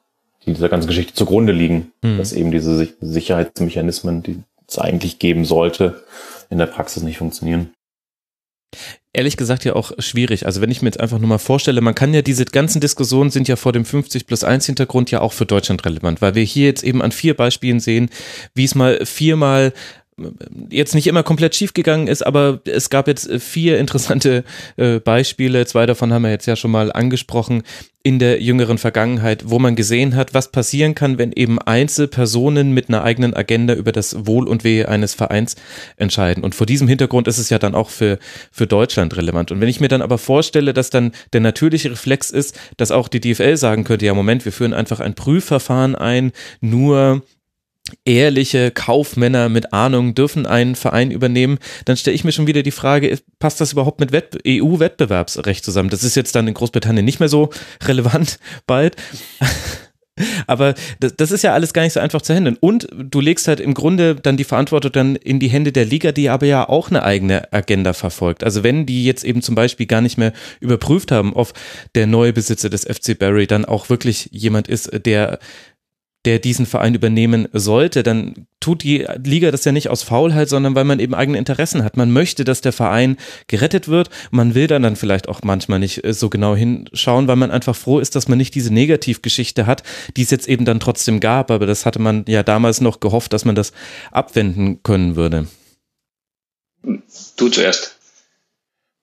[0.45, 2.17] die dieser ganzen Geschichte zugrunde liegen, mhm.
[2.17, 6.03] dass eben diese Sicherheitsmechanismen, die es eigentlich geben sollte,
[6.49, 7.73] in der Praxis nicht funktionieren
[9.13, 10.45] ehrlich gesagt ja auch schwierig.
[10.45, 13.31] Also wenn ich mir jetzt einfach nur mal vorstelle, man kann ja diese ganzen Diskussionen
[13.31, 16.43] sind ja vor dem 50 plus 1 Hintergrund ja auch für Deutschland relevant, weil wir
[16.43, 18.09] hier jetzt eben an vier Beispielen sehen,
[18.53, 19.73] wie es mal viermal
[20.69, 24.43] jetzt nicht immer komplett schief gegangen ist, aber es gab jetzt vier interessante
[24.77, 25.65] äh, Beispiele.
[25.65, 27.63] Zwei davon haben wir jetzt ja schon mal angesprochen
[28.01, 32.87] in der jüngeren Vergangenheit, wo man gesehen hat, was passieren kann, wenn eben Einzelpersonen mit
[32.87, 35.57] einer eigenen Agenda über das Wohl und Wehe eines Vereins
[35.97, 36.43] entscheiden.
[36.43, 38.17] Und vor diesem Hintergrund ist es ja dann auch für,
[38.51, 39.51] für Deutschland relevant.
[39.51, 43.09] Und wenn ich mir dann aber vorstelle, dass dann der natürliche Reflex ist, dass auch
[43.09, 47.21] die DFL sagen könnte, ja Moment, wir führen einfach ein Prüfverfahren ein, nur
[48.05, 52.71] ehrliche Kaufmänner mit Ahnung dürfen einen Verein übernehmen, dann stelle ich mir schon wieder die
[52.71, 54.11] Frage, passt das überhaupt mit
[54.47, 55.89] EU-Wettbewerbsrecht zusammen?
[55.89, 57.49] Das ist jetzt dann in Großbritannien nicht mehr so
[57.83, 58.95] relevant bald.
[60.47, 62.57] Aber das, das, ist ja alles gar nicht so einfach zu handeln.
[62.59, 66.11] Und du legst halt im Grunde dann die Verantwortung dann in die Hände der Liga,
[66.11, 68.43] die aber ja auch eine eigene Agenda verfolgt.
[68.43, 71.53] Also wenn die jetzt eben zum Beispiel gar nicht mehr überprüft haben, ob
[71.95, 75.39] der neue Besitzer des FC Barry dann auch wirklich jemand ist, der
[76.29, 80.75] der diesen Verein übernehmen sollte, dann tut die Liga das ja nicht aus Faulheit, sondern
[80.75, 81.97] weil man eben eigene Interessen hat.
[81.97, 84.11] Man möchte, dass der Verein gerettet wird.
[84.29, 87.75] Man will dann dann vielleicht auch manchmal nicht äh, so genau hinschauen, weil man einfach
[87.75, 89.81] froh ist, dass man nicht diese Negativgeschichte hat,
[90.17, 91.49] die es jetzt eben dann trotzdem gab.
[91.49, 93.73] Aber das hatte man ja damals noch gehofft, dass man das
[94.11, 95.47] abwenden können würde.
[97.37, 97.97] Du zuerst.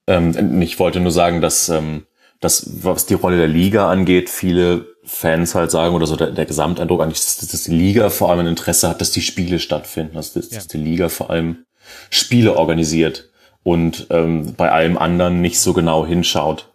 [0.06, 2.06] Ähm, ich wollte nur sagen, dass ähm,
[2.40, 6.46] dass was die Rolle der Liga angeht, viele Fans halt sagen oder so der, der
[6.46, 10.16] Gesamteindruck eigentlich, dass, dass, die Liga vor allem ein Interesse hat, dass die Spiele stattfinden,
[10.16, 10.56] also dass, ja.
[10.56, 11.64] dass die Liga vor allem
[12.10, 13.30] Spiele organisiert
[13.62, 16.68] und ähm, bei allem anderen nicht so genau hinschaut.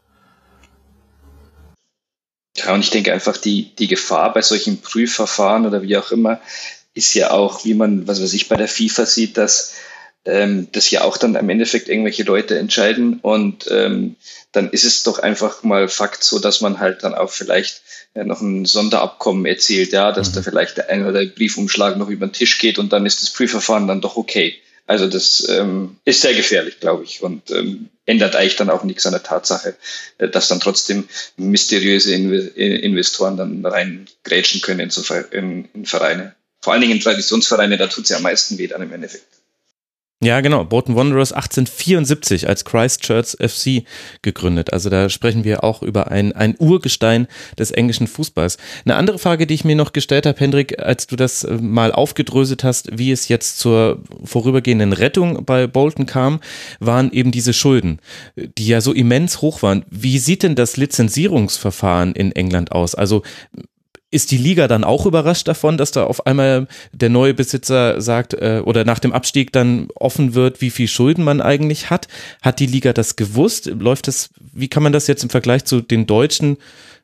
[2.57, 6.39] Ja, und ich denke einfach, die, die Gefahr bei solchen Prüfverfahren oder wie auch immer
[6.93, 9.73] ist ja auch, wie man, was weiß ich, bei der FIFA sieht, dass
[10.25, 14.15] ähm, das ja auch dann im Endeffekt irgendwelche Leute entscheiden und ähm,
[14.51, 17.81] dann ist es doch einfach mal Fakt so, dass man halt dann auch vielleicht
[18.13, 20.35] äh, noch ein Sonderabkommen erzielt, ja, dass mhm.
[20.35, 23.21] da vielleicht der ein oder der Briefumschlag noch über den Tisch geht und dann ist
[23.21, 24.57] das Prüfverfahren dann doch okay.
[24.87, 29.05] Also das ähm, ist sehr gefährlich, glaube ich, und ähm, ändert eigentlich dann auch nichts
[29.05, 29.75] an der Tatsache,
[30.17, 31.07] äh, dass dann trotzdem
[31.37, 36.35] mysteriöse Investoren dann reingrätschen können in, so, in, in Vereine.
[36.59, 39.40] Vor allen Dingen in Traditionsvereine, da tut es ja am meisten weh dann im Endeffekt.
[40.23, 40.63] Ja, genau.
[40.65, 43.85] Bolton Wanderers 1874 als Christchurch FC
[44.21, 44.71] gegründet.
[44.71, 47.25] Also da sprechen wir auch über ein, ein Urgestein
[47.57, 48.57] des englischen Fußballs.
[48.85, 51.91] Eine andere Frage, die ich mir noch gestellt habe, Hendrik, als du das äh, mal
[51.91, 56.39] aufgedröselt hast, wie es jetzt zur vorübergehenden Rettung bei Bolton kam,
[56.79, 57.97] waren eben diese Schulden,
[58.35, 59.85] die ja so immens hoch waren.
[59.89, 62.93] Wie sieht denn das Lizenzierungsverfahren in England aus?
[62.93, 63.23] Also
[64.11, 68.33] ist die Liga dann auch überrascht davon, dass da auf einmal der neue Besitzer sagt
[68.33, 72.09] äh, oder nach dem Abstieg dann offen wird, wie viel Schulden man eigentlich hat?
[72.41, 73.67] Hat die Liga das gewusst?
[73.67, 76.57] Läuft das, wie kann man das jetzt im Vergleich zu den deutschen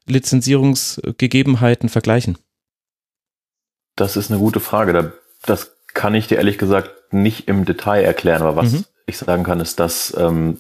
[0.06, 2.38] Lizenzierungsgegebenheiten vergleichen?
[3.96, 5.14] Das ist eine gute Frage.
[5.46, 8.86] das kann ich dir ehrlich gesagt nicht im Detail erklären, aber was mhm.
[9.06, 10.60] ich sagen kann, ist, dass ähm,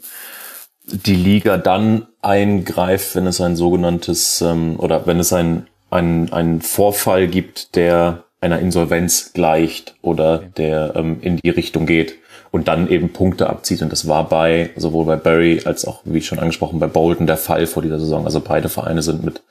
[0.86, 6.62] die Liga dann eingreift, wenn es ein sogenanntes ähm, oder wenn es ein einen, einen
[6.62, 12.16] Vorfall gibt, der einer Insolvenz gleicht oder der ähm, in die Richtung geht
[12.52, 13.82] und dann eben Punkte abzieht.
[13.82, 17.38] Und das war bei sowohl bei Barry als auch, wie schon angesprochen, bei Bolton der
[17.38, 18.26] Fall vor dieser Saison.
[18.26, 19.42] Also beide Vereine sind mit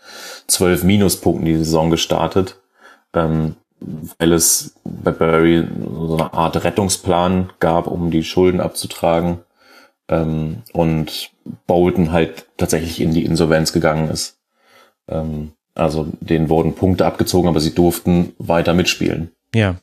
[0.47, 2.61] zwölf Minuspunkten die Saison gestartet,
[3.15, 9.41] ähm, weil es bei Barry so eine Art Rettungsplan gab, um die Schulden abzutragen.
[10.09, 11.31] Ähm, und
[11.67, 14.39] Bolton halt tatsächlich in die Insolvenz gegangen ist.
[15.09, 19.31] Ähm, Also denen wurden Punkte abgezogen, aber sie durften weiter mitspielen.
[19.55, 19.77] Ja.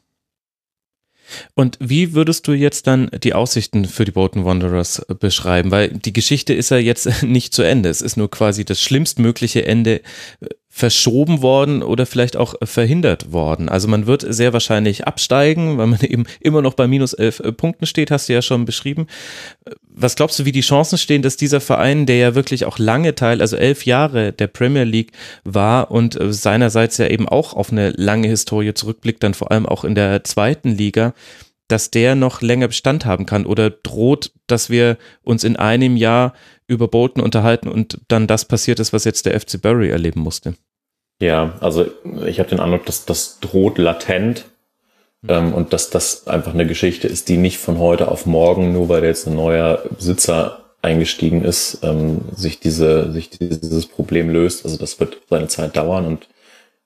[1.55, 5.71] Und wie würdest du jetzt dann die Aussichten für die Bolton Wanderers beschreiben?
[5.71, 7.89] Weil die Geschichte ist ja jetzt nicht zu Ende.
[7.89, 10.01] Es ist nur quasi das schlimmstmögliche Ende
[10.41, 13.69] äh, verschoben worden oder vielleicht auch verhindert worden.
[13.69, 17.51] Also man wird sehr wahrscheinlich absteigen, weil man eben immer noch bei minus elf äh,
[17.51, 19.07] Punkten steht, hast du ja schon beschrieben.
[19.95, 23.15] Was glaubst du, wie die Chancen stehen, dass dieser Verein, der ja wirklich auch lange
[23.15, 25.11] Teil, also elf Jahre der Premier League
[25.43, 29.65] war und äh, seinerseits ja eben auch auf eine lange Historie zurückblickt, dann vor allem
[29.65, 31.13] auch in der zweiten Liga,
[31.67, 36.33] dass der noch länger Bestand haben kann oder droht, dass wir uns in einem Jahr
[36.67, 40.55] über Bolton unterhalten und dann das passiert ist, was jetzt der FC Bury erleben musste.
[41.21, 41.85] Ja, also
[42.25, 44.45] ich habe den Eindruck, dass das droht latent
[45.27, 48.89] ähm, und dass das einfach eine Geschichte ist, die nicht von heute auf morgen, nur
[48.89, 54.65] weil jetzt ein neuer Besitzer eingestiegen ist, ähm, sich diese, sich dieses Problem löst.
[54.65, 56.27] Also das wird seine Zeit dauern und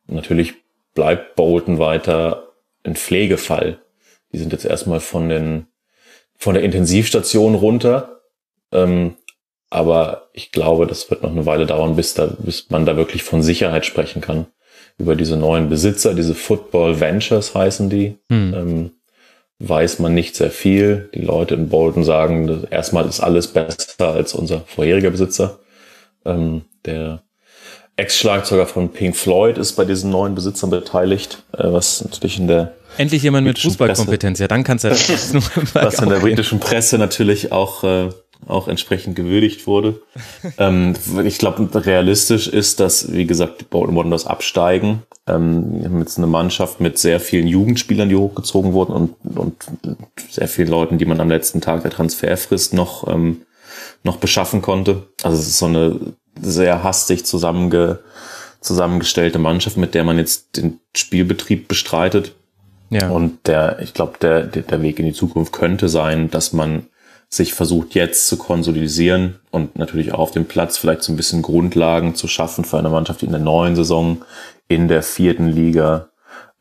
[0.06, 0.54] natürlich
[0.94, 3.80] bleibt Bolton weiter ein Pflegefall.
[4.32, 5.68] Die sind jetzt erstmal von den,
[6.38, 8.22] von der Intensivstation runter.
[8.72, 9.16] Ähm,
[9.70, 13.24] aber ich glaube, das wird noch eine Weile dauern, bis, da, bis man da wirklich
[13.24, 14.48] von Sicherheit sprechen kann.
[14.98, 18.54] Über diese neuen Besitzer, diese Football Ventures heißen die, hm.
[18.54, 18.92] ähm,
[19.60, 21.10] weiß man nicht sehr viel.
[21.14, 25.60] Die Leute in Bolton sagen, erstmal ist alles besser als unser vorheriger Besitzer.
[26.26, 27.22] Ähm, der
[27.96, 32.74] Ex-Schlagzeuger von Pink Floyd ist bei diesen neuen Besitzern beteiligt, äh, was natürlich in der
[32.98, 35.34] Endlich jemand mit Fußballkompetenz, ja, dann kannst du das
[35.74, 38.10] Was in der britischen Presse natürlich auch äh,
[38.48, 40.02] auch entsprechend gewürdigt wurde.
[40.58, 45.04] ähm, ich glaube, realistisch ist, dass, wie gesagt, die Bolton Wanderers absteigen.
[45.28, 49.56] Ähm, wir haben jetzt eine Mannschaft mit sehr vielen Jugendspielern, die hochgezogen wurden und, und
[50.30, 53.42] sehr vielen Leuten, die man am letzten Tag der Transferfrist noch, ähm,
[54.04, 55.04] noch beschaffen konnte.
[55.24, 56.00] Also es ist so eine
[56.42, 58.00] sehr hastig zusammenge,
[58.62, 62.34] zusammengestellte Mannschaft, mit der man jetzt den Spielbetrieb bestreitet.
[62.90, 63.10] Ja.
[63.10, 66.88] Und der, ich glaube, der, der Weg in die Zukunft könnte sein, dass man
[67.30, 71.42] sich versucht jetzt zu konsolidieren und natürlich auch auf dem Platz vielleicht so ein bisschen
[71.42, 74.24] Grundlagen zu schaffen für eine Mannschaft, die in der neuen Saison
[74.68, 76.10] in der vierten Liga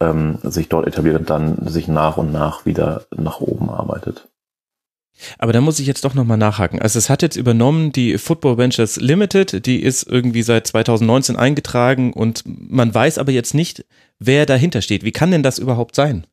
[0.00, 4.28] ähm, sich dort etabliert und dann sich nach und nach wieder nach oben arbeitet.
[5.38, 6.80] Aber da muss ich jetzt doch nochmal nachhaken.
[6.80, 12.12] Also es hat jetzt übernommen die Football Ventures Limited, die ist irgendwie seit 2019 eingetragen
[12.12, 13.86] und man weiß aber jetzt nicht,
[14.18, 15.04] wer dahinter steht.
[15.04, 16.26] Wie kann denn das überhaupt sein?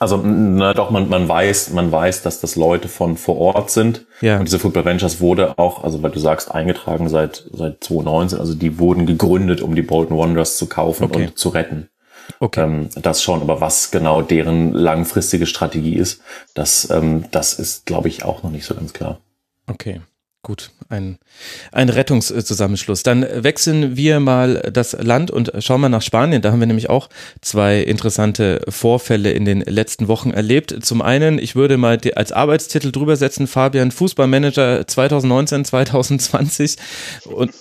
[0.00, 4.06] Also, na doch, man, man weiß, man weiß, dass das Leute von vor Ort sind.
[4.22, 4.38] Ja.
[4.38, 8.54] Und diese Football Ventures wurde auch, also weil du sagst, eingetragen seit, seit 2019, also
[8.54, 11.26] die wurden gegründet, um die Bolton Wanderers zu kaufen okay.
[11.26, 11.90] und zu retten.
[12.38, 12.62] Okay.
[12.62, 16.22] Ähm, das schon, aber was genau deren langfristige Strategie ist,
[16.54, 19.20] das, ähm, das ist, glaube ich, auch noch nicht so ganz klar.
[19.66, 20.00] Okay.
[20.42, 21.18] Gut, ein,
[21.70, 23.02] ein Rettungszusammenschluss.
[23.02, 26.40] Dann wechseln wir mal das Land und schauen mal nach Spanien.
[26.40, 27.10] Da haben wir nämlich auch
[27.42, 30.74] zwei interessante Vorfälle in den letzten Wochen erlebt.
[30.82, 36.76] Zum einen, ich würde mal als Arbeitstitel drüber setzen, Fabian Fußballmanager 2019, 2020.
[37.26, 37.52] Und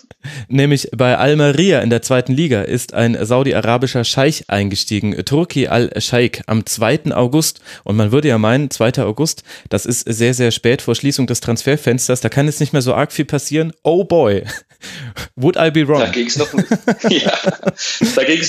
[0.47, 6.65] nämlich bei Almeria in der zweiten Liga ist ein saudi-arabischer Scheich eingestiegen, Turki al-Scheik, am
[6.65, 7.11] 2.
[7.11, 7.59] August.
[7.83, 9.03] Und man würde ja meinen, 2.
[9.03, 12.21] August, das ist sehr, sehr spät vor Schließung des Transferfensters.
[12.21, 13.73] Da kann es nicht nicht mehr so arg viel passieren.
[13.81, 14.43] Oh boy,
[15.35, 16.01] would I be wrong?
[16.01, 16.53] Da ging es noch,
[17.09, 17.37] ja,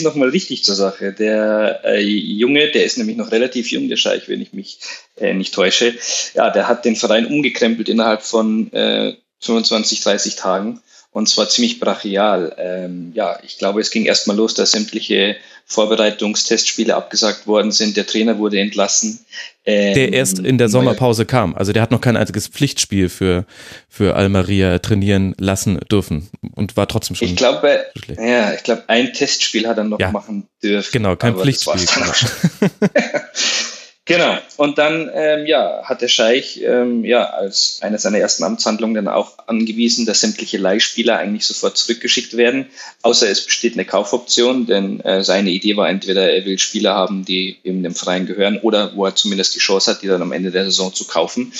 [0.02, 1.14] noch richtig zur Sache.
[1.14, 4.80] Der äh, Junge, der ist nämlich noch relativ jung, der Scheich, wenn ich mich
[5.16, 5.94] äh, nicht täusche.
[6.34, 10.80] Ja, der hat den Verein umgekrempelt innerhalb von äh, 25, 30 Tagen
[11.12, 12.54] und zwar ziemlich brachial.
[12.58, 17.96] Ähm, ja, ich glaube, es ging erstmal los, dass sämtliche Vorbereitungstestspiele abgesagt worden sind.
[17.96, 19.20] Der Trainer wurde entlassen.
[19.64, 21.54] Ähm, der erst in der Sommerpause kam.
[21.54, 23.44] Also der hat noch kein einziges Pflichtspiel für,
[23.88, 27.28] für Almeria trainieren lassen dürfen und war trotzdem schon.
[27.28, 27.84] Ich glaube,
[28.16, 30.90] ja, ich glaube, ein Testspiel hat er noch ja, machen dürfen.
[30.92, 31.80] Genau, kein Pflichtspiel.
[34.10, 34.36] Genau.
[34.56, 39.06] Und dann ähm, ja, hat der Scheich ähm, ja als eine seiner ersten Amtshandlungen dann
[39.06, 42.66] auch angewiesen, dass sämtliche Leihspieler eigentlich sofort zurückgeschickt werden,
[43.02, 47.24] außer es besteht eine Kaufoption, denn äh, seine Idee war entweder er will Spieler haben,
[47.24, 50.32] die eben dem Verein gehören oder wo er zumindest die Chance hat, die dann am
[50.32, 51.52] Ende der Saison zu kaufen.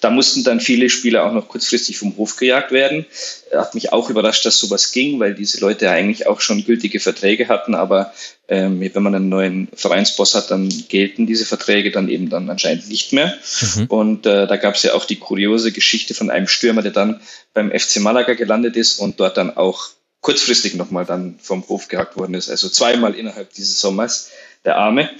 [0.00, 3.04] Da mussten dann viele Spieler auch noch kurzfristig vom Hof gejagt werden.
[3.52, 7.48] Hat mich auch überrascht, dass sowas ging, weil diese Leute eigentlich auch schon gültige Verträge
[7.48, 8.12] hatten, aber
[8.48, 12.88] ähm, wenn man einen neuen Vereinsboss hat, dann gelten diese Verträge dann eben dann anscheinend
[12.88, 13.36] nicht mehr.
[13.60, 13.86] Mhm.
[13.86, 17.20] Und äh, da gab es ja auch die kuriose Geschichte von einem Stürmer, der dann
[17.54, 19.88] beim FC Malaga gelandet ist und dort dann auch
[20.20, 22.50] kurzfristig nochmal dann vom Hof gehackt worden ist.
[22.50, 24.30] Also zweimal innerhalb dieses Sommers.
[24.64, 25.10] Der Arme.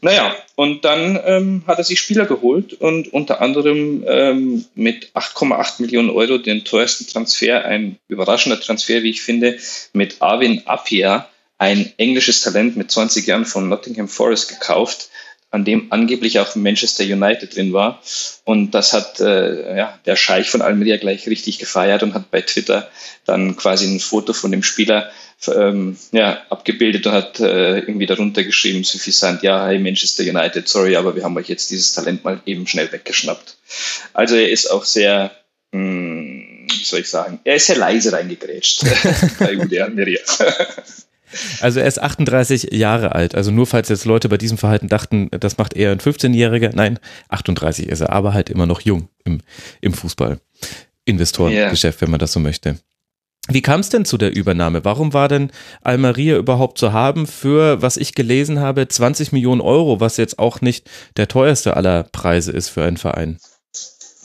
[0.00, 5.82] Naja, und dann ähm, hat er sich Spieler geholt und unter anderem ähm, mit 8,8
[5.82, 9.58] Millionen Euro den teuersten Transfer, ein überraschender Transfer, wie ich finde,
[9.92, 15.08] mit Arvin Apia, ein englisches Talent mit 20 Jahren von Nottingham Forest gekauft
[15.56, 18.02] an dem angeblich auch Manchester United drin war.
[18.44, 22.42] Und das hat äh, ja, der Scheich von Almeria gleich richtig gefeiert und hat bei
[22.42, 22.88] Twitter
[23.24, 25.10] dann quasi ein Foto von dem Spieler
[25.48, 30.94] ähm, ja, abgebildet und hat äh, irgendwie darunter geschrieben, suffisant, ja, hey Manchester United, sorry,
[30.96, 33.56] aber wir haben euch jetzt dieses Talent mal eben schnell weggeschnappt.
[34.12, 35.30] Also er ist auch sehr,
[35.72, 38.84] mh, hm, wie soll ich sagen, er ist sehr leise reingegrätscht
[39.38, 40.20] bei Ude Almeria.
[41.60, 43.34] Also er ist 38 Jahre alt.
[43.34, 46.70] Also nur falls jetzt Leute bei diesem Verhalten dachten, das macht eher ein 15-Jähriger.
[46.74, 49.40] Nein, 38 ist er, aber halt immer noch jung im,
[49.80, 50.38] im Fußball.
[51.04, 52.06] Investorengeschäft, yeah.
[52.06, 52.76] wenn man das so möchte.
[53.48, 54.84] Wie kam es denn zu der Übernahme?
[54.84, 60.00] Warum war denn Almeria überhaupt zu haben für, was ich gelesen habe, 20 Millionen Euro,
[60.00, 63.38] was jetzt auch nicht der teuerste aller Preise ist für einen Verein?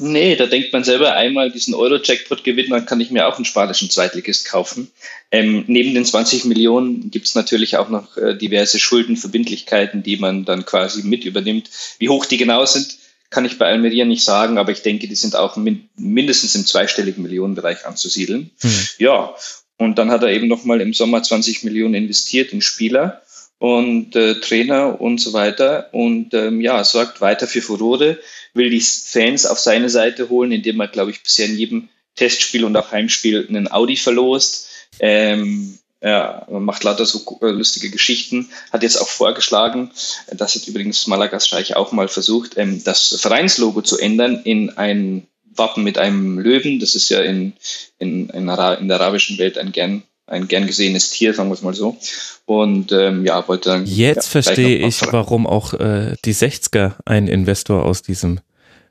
[0.01, 3.45] Nee, da denkt man selber einmal diesen Euro-Jackpot gewinnen, dann kann ich mir auch einen
[3.45, 4.91] spanischen Zweitligist kaufen.
[5.31, 10.43] Ähm, neben den 20 Millionen gibt es natürlich auch noch äh, diverse Schuldenverbindlichkeiten, die man
[10.43, 11.69] dann quasi mit übernimmt.
[11.99, 12.97] Wie hoch die genau sind,
[13.29, 16.65] kann ich bei Almeria nicht sagen, aber ich denke, die sind auch min mindestens im
[16.65, 18.51] zweistelligen Millionenbereich anzusiedeln.
[18.59, 18.71] Hm.
[18.97, 19.35] Ja,
[19.77, 23.21] und dann hat er eben nochmal im Sommer 20 Millionen investiert in Spieler
[23.57, 28.17] und äh, Trainer und so weiter und ähm, ja, sorgt weiter für Furore
[28.53, 32.65] will die Fans auf seine Seite holen, indem er, glaube ich, bisher in jedem Testspiel
[32.65, 34.67] und auch Heimspiel einen Audi verlost.
[34.99, 38.49] Ähm, ja, macht lauter so äh, lustige Geschichten.
[38.71, 39.91] Hat jetzt auch vorgeschlagen,
[40.31, 45.27] das hat übrigens Malagas Scheich auch mal versucht, ähm, das Vereinslogo zu ändern in ein
[45.53, 46.79] Wappen mit einem Löwen.
[46.79, 47.53] Das ist ja in,
[47.99, 51.61] in, in, in der arabischen Welt ein gern ein gern gesehenes Tier, sagen wir es
[51.61, 51.97] mal so.
[52.45, 53.85] Und ähm, ja, wollte dann.
[53.85, 58.39] Jetzt ja, verstehe ich, warum auch äh, die 60er einen Investor aus diesem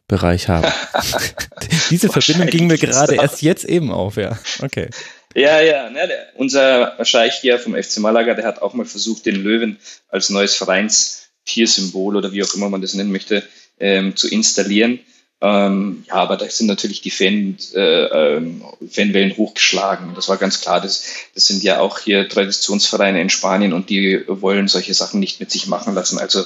[0.07, 0.71] Bereich haben.
[1.91, 4.39] Diese Verbindung ging mir gerade erst jetzt eben auf, ja.
[4.63, 4.91] Okay.
[5.35, 9.27] Ja, ja, ne, der, unser Scheich hier vom FC Malaga, der hat auch mal versucht,
[9.27, 13.45] den Löwen als neues Vereinstiersymbol oder wie auch immer man das nennen möchte,
[13.79, 14.99] ähm, zu installieren.
[15.43, 20.13] Ähm, ja, aber da sind natürlich die Fan, äh, ähm, Fanwellen hochgeschlagen.
[20.15, 20.81] Das war ganz klar.
[20.83, 25.41] Das, das sind ja auch hier Traditionsvereine in Spanien und die wollen solche Sachen nicht
[25.41, 26.19] mit sich machen lassen.
[26.19, 26.45] Also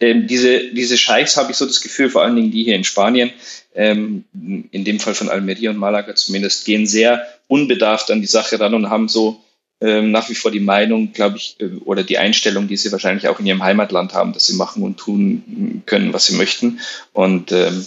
[0.00, 2.84] ähm, diese, diese Scheichs habe ich so das Gefühl, vor allen Dingen die hier in
[2.84, 3.30] Spanien,
[3.74, 4.24] ähm,
[4.70, 8.74] in dem Fall von Almeria und Malaga zumindest, gehen sehr unbedarft an die Sache ran
[8.74, 9.40] und haben so
[9.80, 13.28] ähm, nach wie vor die Meinung, glaube ich, äh, oder die Einstellung, die sie wahrscheinlich
[13.28, 16.80] auch in ihrem Heimatland haben, dass sie machen und tun können, was sie möchten.
[17.12, 17.86] Und ähm,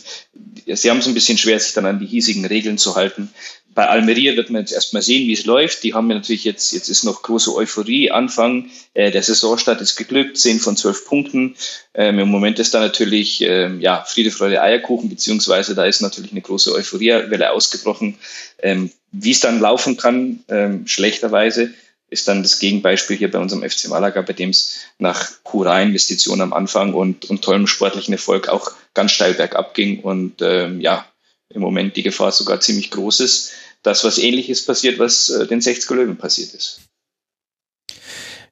[0.66, 3.30] sie haben es ein bisschen schwer, sich dann an die hiesigen Regeln zu halten.
[3.76, 5.84] Bei Almeria wird man jetzt erstmal sehen, wie es läuft.
[5.84, 8.12] Die haben ja natürlich jetzt, jetzt ist noch große Euphorie.
[8.12, 11.56] Anfang äh, der Saisonstart ist geglückt, 10 von 12 Punkten.
[11.94, 16.32] Ähm, Im Moment ist da natürlich ähm, ja, Friede, Freude, Eierkuchen, beziehungsweise da ist natürlich
[16.32, 18.18] eine große Euphoriewelle ausgebrochen.
[18.62, 21.74] Ähm, wie es dann laufen kann, ähm, schlechterweise,
[22.10, 26.42] ist dann das Gegenbeispiel hier bei unserem FC Malaga, bei dem es nach purer Investition
[26.42, 31.06] am Anfang und, und tollem sportlichen Erfolg auch ganz steil bergab ging und ähm, ja,
[31.50, 33.52] im Moment die Gefahr sogar ziemlich groß ist,
[33.84, 36.82] dass was ähnliches passiert, was äh, den 60er Löwen passiert ist.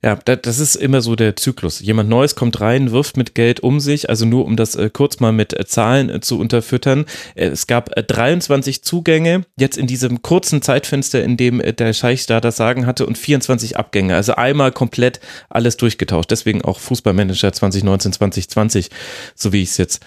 [0.04, 1.80] Ja, das ist immer so der Zyklus.
[1.80, 5.20] Jemand Neues kommt rein, wirft mit Geld um sich, also nur um das äh, kurz
[5.20, 7.06] mal mit äh, Zahlen äh, zu unterfüttern.
[7.34, 12.58] Es gab 23 Zugänge, jetzt in diesem kurzen Zeitfenster, in dem der Scheich da das
[12.58, 14.16] Sagen hatte und 24 Abgänge.
[14.16, 16.30] Also einmal komplett alles durchgetauscht.
[16.30, 18.90] Deswegen auch Fußballmanager 2019, 2020,
[19.34, 20.06] so wie ich es jetzt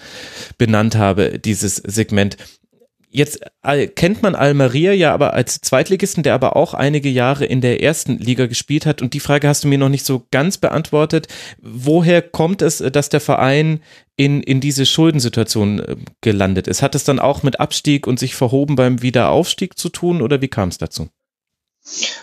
[0.57, 2.37] benannt habe, dieses Segment.
[3.13, 7.59] Jetzt äh, kennt man Almeria ja aber als Zweitligisten, der aber auch einige Jahre in
[7.59, 9.01] der ersten Liga gespielt hat.
[9.01, 11.27] Und die Frage hast du mir noch nicht so ganz beantwortet.
[11.61, 13.81] Woher kommt es, dass der Verein
[14.15, 16.81] in, in diese Schuldensituation äh, gelandet ist?
[16.81, 20.47] Hat es dann auch mit Abstieg und sich verhoben beim Wiederaufstieg zu tun oder wie
[20.47, 21.09] kam es dazu?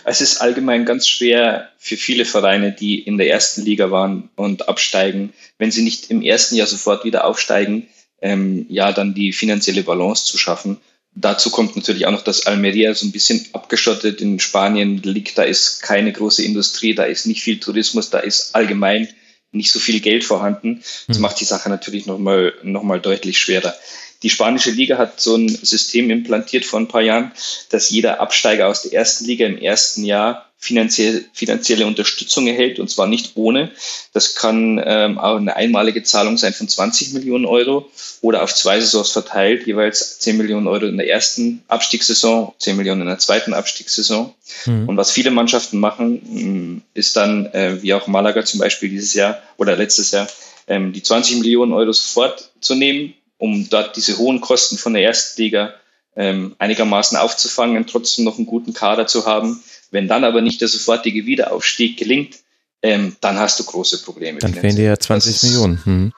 [0.05, 4.69] Es ist allgemein ganz schwer für viele Vereine, die in der ersten Liga waren und
[4.69, 7.87] absteigen, wenn sie nicht im ersten Jahr sofort wieder aufsteigen,
[8.21, 10.77] ähm, ja dann die finanzielle Balance zu schaffen.
[11.15, 15.37] Dazu kommt natürlich auch noch, dass Almeria so ein bisschen abgeschottet in Spanien liegt.
[15.37, 19.07] Da ist keine große Industrie, da ist nicht viel Tourismus, da ist allgemein
[19.51, 20.83] nicht so viel Geld vorhanden.
[21.07, 21.23] Das hm.
[21.23, 23.75] macht die Sache natürlich nochmal noch mal deutlich schwerer.
[24.23, 27.31] Die spanische Liga hat so ein System implantiert vor ein paar Jahren,
[27.69, 32.89] dass jeder Absteiger aus der ersten Liga im ersten Jahr finanziell, finanzielle Unterstützung erhält und
[32.89, 33.71] zwar nicht ohne.
[34.11, 37.89] Das kann ähm, auch eine einmalige Zahlung sein von 20 Millionen Euro
[38.19, 43.01] oder auf zwei Saisons verteilt, jeweils 10 Millionen Euro in der ersten Abstiegssaison, 10 Millionen
[43.01, 44.33] in der zweiten Abstiegssaison.
[44.65, 44.89] Mhm.
[44.89, 49.13] Und was viele Mannschaften machen, mm, ist dann, äh, wie auch Malaga zum Beispiel dieses
[49.13, 50.27] Jahr oder letztes Jahr,
[50.67, 55.03] ähm, die 20 Millionen Euro sofort zu nehmen, um dort diese hohen Kosten von der
[55.03, 55.73] ersten Liga
[56.15, 60.67] ähm, einigermaßen aufzufangen, trotzdem noch einen guten Kader zu haben wenn dann aber nicht der
[60.67, 62.37] sofortige Wiederaufstieg gelingt,
[62.81, 64.39] ähm, dann hast du große Probleme.
[64.39, 65.85] Dann fehlen dir ja 20 ist, Millionen.
[65.85, 66.13] Hm.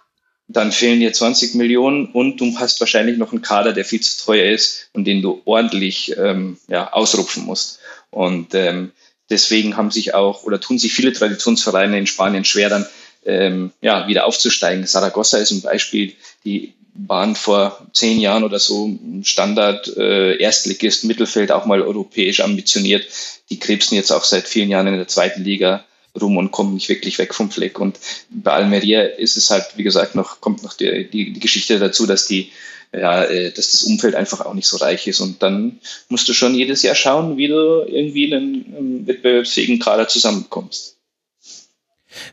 [0.47, 4.23] Dann fehlen dir 20 Millionen und du hast wahrscheinlich noch einen Kader, der viel zu
[4.23, 7.79] teuer ist und den du ordentlich ähm, ja, ausrupfen musst.
[8.09, 8.91] Und ähm,
[9.29, 12.85] deswegen haben sich auch oder tun sich viele Traditionsvereine in Spanien schwer, dann
[13.23, 14.85] ähm, ja, wieder aufzusteigen.
[14.85, 21.51] Saragossa ist ein Beispiel, die waren vor zehn Jahren oder so Standard äh, Erstligist, Mittelfeld
[21.51, 23.05] auch mal europäisch ambitioniert.
[23.49, 25.85] Die krebsen jetzt auch seit vielen Jahren in der zweiten Liga
[26.19, 27.79] rum und kommen nicht wirklich weg vom Fleck.
[27.79, 27.97] Und
[28.29, 32.05] bei Almeria ist es halt, wie gesagt, noch, kommt noch die, die, die Geschichte dazu,
[32.05, 32.51] dass die,
[32.93, 35.21] ja, äh, dass das Umfeld einfach auch nicht so reich ist.
[35.21, 35.79] Und dann
[36.09, 40.97] musst du schon jedes Jahr schauen, wie du irgendwie einen, einen wettbewerbsfähigen Kader zusammenkommst.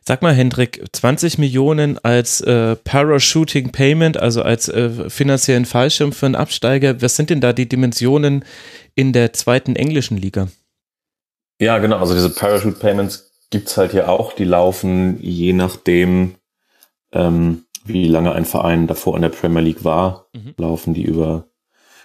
[0.05, 6.27] Sag mal, Hendrik, 20 Millionen als äh, Parachuting Payment, also als äh, finanziellen Fallschirm für
[6.27, 7.01] einen Absteiger.
[7.03, 8.45] Was sind denn da die Dimensionen
[8.95, 10.49] in der zweiten englischen Liga?
[11.61, 11.99] Ja, genau.
[11.99, 14.33] Also diese Parachute Payments gibt's halt hier auch.
[14.33, 16.37] Die laufen je nachdem,
[17.13, 20.55] ähm, wie lange ein Verein davor in der Premier League war, mhm.
[20.57, 21.47] laufen die über,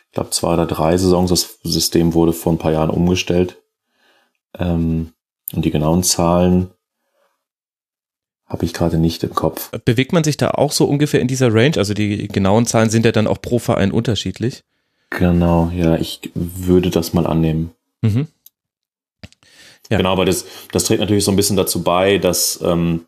[0.07, 1.29] ich glaube, zwei oder drei Saisons.
[1.29, 3.61] Das System wurde vor ein paar Jahren umgestellt.
[4.57, 5.13] Ähm,
[5.53, 6.72] und die genauen Zahlen
[8.47, 9.71] habe ich gerade nicht im Kopf.
[9.85, 11.77] Bewegt man sich da auch so ungefähr in dieser Range?
[11.77, 14.63] Also die genauen Zahlen sind ja dann auch pro Verein unterschiedlich.
[15.09, 17.71] Genau, ja, ich würde das mal annehmen.
[18.01, 18.27] Mhm.
[19.89, 19.97] Ja.
[19.97, 23.05] Genau, aber das, das trägt natürlich so ein bisschen dazu bei, dass ähm,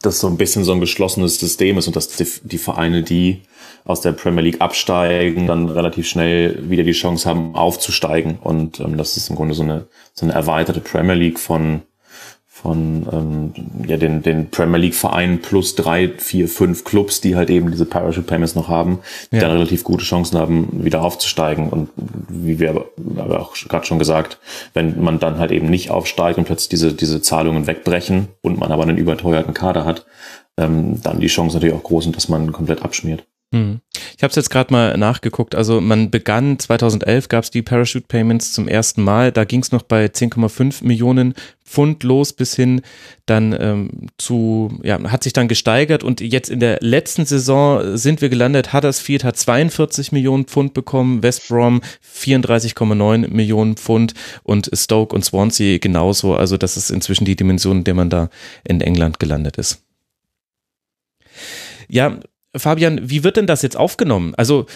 [0.00, 3.42] das so ein bisschen so ein geschlossenes System ist und dass die, die Vereine, die
[3.84, 8.38] aus der Premier League absteigen, dann relativ schnell wieder die Chance haben, aufzusteigen.
[8.38, 11.82] Und ähm, das ist im Grunde so eine, so eine erweiterte Premier League von
[12.62, 13.52] von ähm,
[13.86, 17.86] ja, den, den Premier League Vereinen plus drei, vier, fünf Clubs, die halt eben diese
[17.86, 19.00] Parachute Payments noch haben,
[19.32, 19.42] die ja.
[19.42, 21.70] dann relativ gute Chancen haben, wieder aufzusteigen.
[21.70, 21.90] Und
[22.28, 22.86] wie wir
[23.16, 24.38] aber auch gerade schon gesagt,
[24.74, 28.70] wenn man dann halt eben nicht aufsteigt und plötzlich diese, diese Zahlungen wegbrechen und man
[28.70, 30.06] aber einen überteuerten Kader hat,
[30.56, 33.24] ähm, dann die Chance natürlich auch groß sind, dass man komplett abschmiert.
[33.52, 33.80] Hm.
[34.16, 35.54] Ich habe es jetzt gerade mal nachgeguckt.
[35.54, 39.30] Also man begann 2011 gab es die Parachute Payments zum ersten Mal.
[39.30, 41.34] Da ging es noch bei 10,5 Millionen
[41.64, 42.80] Pfund los bis hin
[43.26, 48.22] dann ähm, zu ja hat sich dann gesteigert und jetzt in der letzten Saison sind
[48.22, 48.72] wir gelandet.
[48.72, 55.78] Huddersfield hat 42 Millionen Pfund bekommen, West Brom 34,9 Millionen Pfund und Stoke und Swansea
[55.78, 56.34] genauso.
[56.34, 58.30] Also das ist inzwischen die Dimension, in der man da
[58.64, 59.82] in England gelandet ist.
[61.88, 62.18] Ja,
[62.54, 64.34] Fabian, wie wird denn das jetzt aufgenommen?
[64.36, 64.66] Also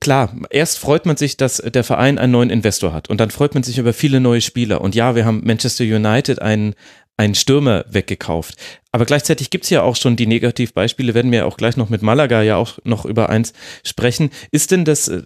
[0.00, 3.54] klar, erst freut man sich, dass der Verein einen neuen Investor hat und dann freut
[3.54, 4.80] man sich über viele neue Spieler.
[4.80, 6.74] Und ja, wir haben Manchester United einen,
[7.16, 8.56] einen Stürmer weggekauft.
[8.92, 12.42] Aber gleichzeitig gibt's ja auch schon die Negativbeispiele, werden wir auch gleich noch mit Malaga
[12.42, 13.52] ja auch noch über eins
[13.84, 14.30] sprechen.
[14.50, 15.22] Ist denn das äh,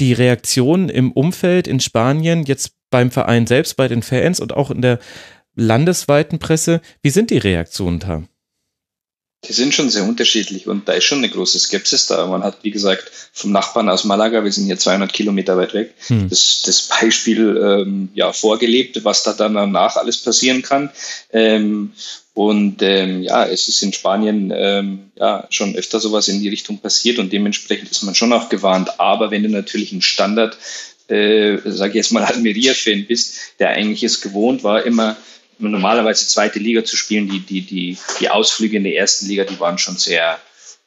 [0.00, 4.70] die Reaktion im Umfeld in Spanien, jetzt beim Verein selbst, bei den Fans und auch
[4.70, 4.98] in der
[5.54, 8.22] landesweiten Presse, wie sind die Reaktionen da?
[9.46, 12.26] Die sind schon sehr unterschiedlich und da ist schon eine große Skepsis da.
[12.26, 15.94] Man hat, wie gesagt, vom Nachbarn aus Malaga, wir sind hier 200 Kilometer weit weg,
[16.08, 16.28] hm.
[16.28, 20.90] das, das Beispiel ähm, ja, vorgelebt, was da dann danach alles passieren kann.
[21.32, 21.92] Ähm,
[22.34, 26.78] und ähm, ja, es ist in Spanien ähm, ja schon öfter sowas in die Richtung
[26.78, 28.98] passiert und dementsprechend ist man schon auch gewarnt.
[28.98, 30.56] Aber wenn du natürlich ein Standard,
[31.08, 35.16] äh, sage ich jetzt mal Almeria-Fan bist, der eigentlich es gewohnt war, immer
[35.58, 39.58] normalerweise zweite Liga zu spielen, die, die, die, die Ausflüge in der ersten Liga, die
[39.58, 40.40] waren schon sehr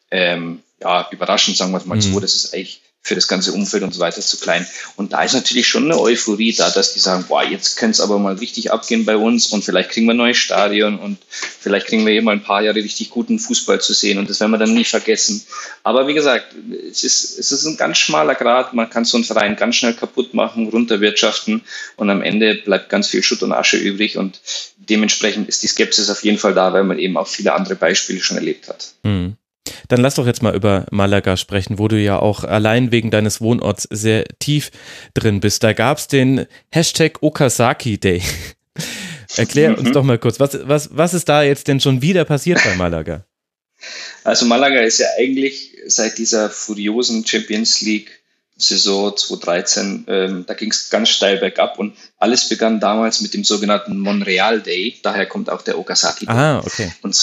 [0.09, 2.01] ähm, ja, überraschend, sagen wir es mal mhm.
[2.01, 2.19] so.
[2.19, 4.65] Das ist eigentlich für das ganze Umfeld und so weiter zu klein.
[4.95, 7.99] Und da ist natürlich schon eine Euphorie da, dass die sagen, boah, jetzt könnte es
[7.99, 11.87] aber mal richtig abgehen bei uns und vielleicht kriegen wir ein neues Stadion und vielleicht
[11.87, 14.51] kriegen wir eben mal ein paar Jahre richtig guten Fußball zu sehen und das werden
[14.51, 15.43] wir dann nie vergessen.
[15.81, 16.53] Aber wie gesagt,
[16.91, 19.95] es ist, es ist ein ganz schmaler Grad, man kann so einen Verein ganz schnell
[19.95, 21.61] kaputt machen, runterwirtschaften
[21.95, 24.39] und am Ende bleibt ganz viel Schutt und Asche übrig und
[24.77, 28.21] dementsprechend ist die Skepsis auf jeden Fall da, weil man eben auch viele andere Beispiele
[28.21, 28.93] schon erlebt hat.
[29.03, 29.37] Mhm.
[29.91, 33.41] Dann lass doch jetzt mal über Malaga sprechen, wo du ja auch allein wegen deines
[33.41, 34.71] Wohnorts sehr tief
[35.13, 35.63] drin bist.
[35.63, 38.21] Da gab es den Hashtag Okazaki Day.
[39.35, 39.93] Erklär uns mhm.
[39.93, 43.25] doch mal kurz, was, was, was ist da jetzt denn schon wieder passiert bei Malaga?
[44.23, 48.21] Also Malaga ist ja eigentlich seit dieser furiosen Champions League
[48.55, 53.43] Saison 2013, ähm, da ging es ganz steil bergab und alles begann damals mit dem
[53.43, 54.99] sogenannten Monreal Day.
[55.01, 56.35] Daher kommt auch der Okazaki Day.
[56.35, 56.93] Ah, okay.
[57.01, 57.15] Und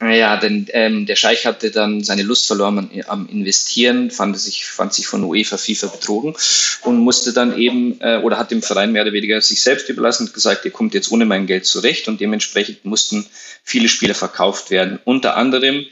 [0.00, 4.92] ja, denn ähm, der Scheich hatte dann seine Lust verloren am Investieren, fand sich, fand
[4.92, 6.34] sich von UEFA, FIFA betrogen
[6.82, 10.26] und musste dann eben äh, oder hat dem Verein mehr oder weniger sich selbst überlassen
[10.26, 13.26] und gesagt, ihr kommt jetzt ohne mein Geld zurecht und dementsprechend mussten
[13.62, 14.98] viele Spiele verkauft werden.
[15.04, 15.86] Unter anderem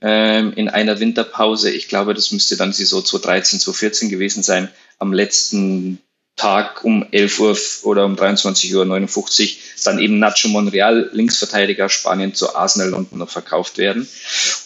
[0.00, 5.12] ähm, in einer Winterpause, ich glaube, das müsste dann so 2013, 2014 gewesen sein, am
[5.12, 6.00] letzten
[6.38, 9.48] Tag um 11 Uhr oder um 23.59 Uhr
[9.84, 14.08] dann eben Nacho Monreal, Linksverteidiger Spanien, zu Arsenal London noch verkauft werden.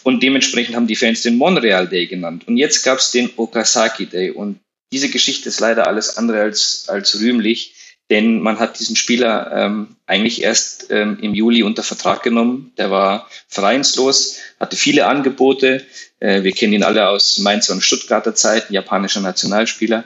[0.03, 2.47] Und dementsprechend haben die Fans den Monreal Day genannt.
[2.47, 4.31] Und jetzt gab es den Okazaki Day.
[4.31, 4.59] Und
[4.93, 7.75] diese Geschichte ist leider alles andere als, als rühmlich.
[8.09, 12.73] Denn man hat diesen Spieler ähm, eigentlich erst ähm, im Juli unter Vertrag genommen.
[12.77, 15.85] Der war vereinslos, hatte viele Angebote.
[16.19, 20.03] Äh, wir kennen ihn alle aus Mainzer und Stuttgarter Zeiten, japanischer Nationalspieler.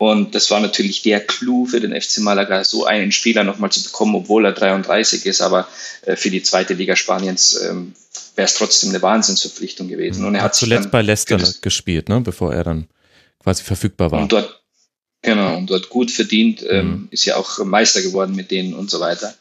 [0.00, 3.82] Und das war natürlich der Clou für den FC Malaga, so einen Spieler nochmal zu
[3.82, 5.42] bekommen, obwohl er 33 ist.
[5.42, 5.68] Aber
[6.06, 7.92] äh, für die zweite Liga Spaniens ähm,
[8.34, 10.24] wäre es trotzdem eine Wahnsinnsverpflichtung gewesen.
[10.24, 12.86] Und er hat zuletzt bei Leicester gespielt, ne, bevor er dann
[13.42, 14.22] quasi verfügbar war.
[14.22, 14.62] Und dort
[15.22, 17.08] Genau, und dort gut verdient, ähm, mhm.
[17.10, 19.34] ist ja auch Meister geworden mit denen und so weiter.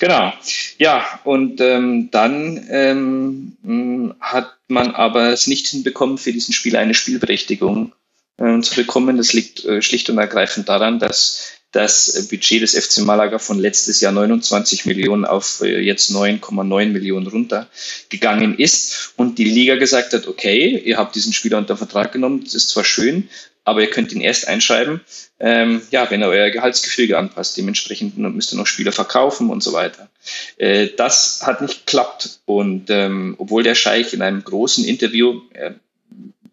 [0.00, 0.32] Genau,
[0.76, 6.94] ja, und ähm, dann ähm, hat man aber es nicht hinbekommen, für diesen Spieler eine
[6.94, 7.92] Spielberechtigung
[8.40, 9.16] äh, zu bekommen.
[9.16, 14.00] Das liegt äh, schlicht und ergreifend daran, dass das Budget des FC Malaga von letztes
[14.00, 20.26] Jahr 29 Millionen auf äh, jetzt 9,9 Millionen runtergegangen ist und die Liga gesagt hat,
[20.26, 23.28] okay, ihr habt diesen Spieler unter Vertrag genommen, das ist zwar schön,
[23.64, 25.00] aber ihr könnt ihn erst einschreiben,
[25.38, 27.56] ähm, ja, wenn er euer Gehaltsgefüge anpasst.
[27.56, 30.08] Dementsprechend müsst ihr noch Spieler verkaufen und so weiter.
[30.56, 32.40] Äh, das hat nicht geklappt.
[32.46, 35.72] Und ähm, obwohl der Scheich in einem großen Interview, äh,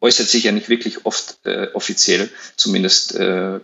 [0.02, 3.60] äußert sich ja nicht wirklich oft äh, offiziell, zumindest äh,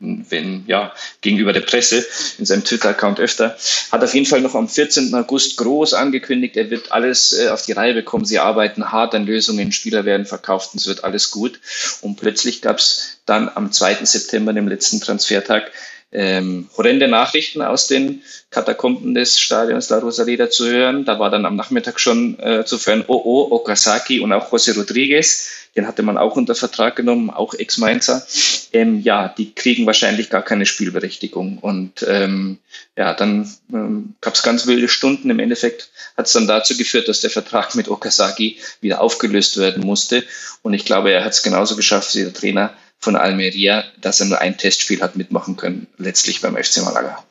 [0.00, 2.06] wenn ja gegenüber der Presse
[2.38, 3.56] in seinem Twitter-Account öfter.
[3.90, 5.14] Hat auf jeden Fall noch am 14.
[5.14, 8.24] August groß angekündigt, er wird alles äh, auf die Reihe bekommen.
[8.24, 11.60] Sie arbeiten hart an Lösungen, Spieler werden verkauft und es wird alles gut.
[12.00, 14.04] Und plötzlich gab es dann am 2.
[14.04, 15.70] September, dem letzten Transfertag,
[16.12, 21.04] ähm, horrende Nachrichten aus den Katakomben des Stadions La Rosaleda zu hören.
[21.04, 24.76] Da war dann am Nachmittag schon äh, zu hören, oh oh, Okazaki und auch José
[24.76, 28.26] Rodriguez, den hatte man auch unter Vertrag genommen, auch Ex-Mainzer.
[28.74, 31.58] Ähm, ja, die kriegen wahrscheinlich gar keine Spielberechtigung.
[31.58, 32.58] Und ähm,
[32.96, 35.30] ja, dann ähm, gab es ganz wilde Stunden.
[35.30, 39.82] Im Endeffekt hat es dann dazu geführt, dass der Vertrag mit Okazaki wieder aufgelöst werden
[39.82, 40.24] musste.
[40.60, 44.26] Und ich glaube, er hat es genauso geschafft wie der Trainer von Almeria, dass er
[44.26, 47.22] nur ein Testspiel hat mitmachen können, letztlich beim FC Malaga.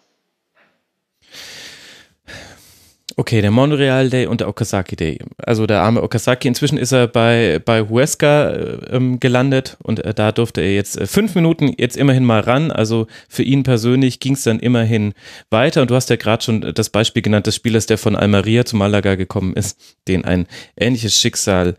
[3.17, 5.19] Okay, der Montreal Day und der Okazaki Day.
[5.37, 10.13] Also der arme Okazaki, inzwischen ist er bei, bei Huesca äh, ähm, gelandet und äh,
[10.13, 12.71] da durfte er jetzt äh, fünf Minuten jetzt immerhin mal ran.
[12.71, 15.13] Also für ihn persönlich ging es dann immerhin
[15.49, 15.81] weiter.
[15.81, 18.75] Und du hast ja gerade schon das Beispiel genannt des Spielers, der von Almeria zu
[18.75, 20.47] Malaga gekommen ist, den ein
[20.77, 21.75] ähnliches Schicksal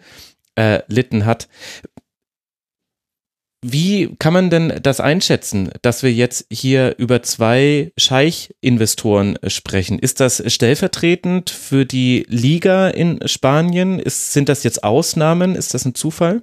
[0.54, 1.48] erlitten hat.
[3.64, 10.00] Wie kann man denn das einschätzen, dass wir jetzt hier über zwei Scheich-Investoren sprechen?
[10.00, 14.00] Ist das stellvertretend für die Liga in Spanien?
[14.00, 15.54] Ist, sind das jetzt Ausnahmen?
[15.54, 16.42] Ist das ein Zufall?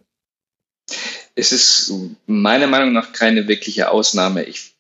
[1.35, 1.93] Es ist
[2.25, 4.43] meiner Meinung nach keine wirkliche Ausnahme.
[4.43, 4.75] Ich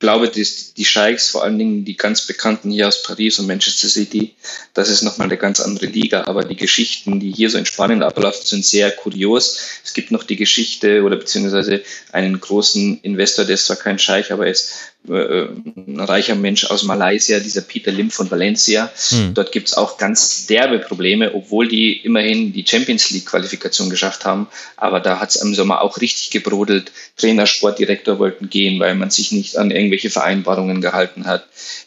[0.00, 0.46] glaube, die,
[0.76, 4.34] die Scheichs, vor allen Dingen die ganz bekannten hier aus Paris und Manchester City,
[4.74, 6.24] das ist nochmal eine ganz andere Liga.
[6.24, 9.58] Aber die Geschichten, die hier so in Spanien ablaufen, sind sehr kurios.
[9.84, 11.82] Es gibt noch die Geschichte oder beziehungsweise
[12.12, 16.66] einen großen Investor, der ist zwar kein Scheich, aber er ist äh, ein reicher Mensch
[16.66, 18.90] aus Malaysia, dieser Peter Lim von Valencia.
[19.08, 19.34] Hm.
[19.34, 24.48] Dort gibt es auch ganz derbe Probleme, obwohl die immerhin die Champions League-Qualifikation geschafft haben.
[24.76, 26.92] Aber da hat es im Sommer auch richtig gebrodelt.
[27.16, 31.46] Trainer, Sportdirektor wollten gehen, weil man sich nicht an irgendwelche Vereinbarungen gehalten hat.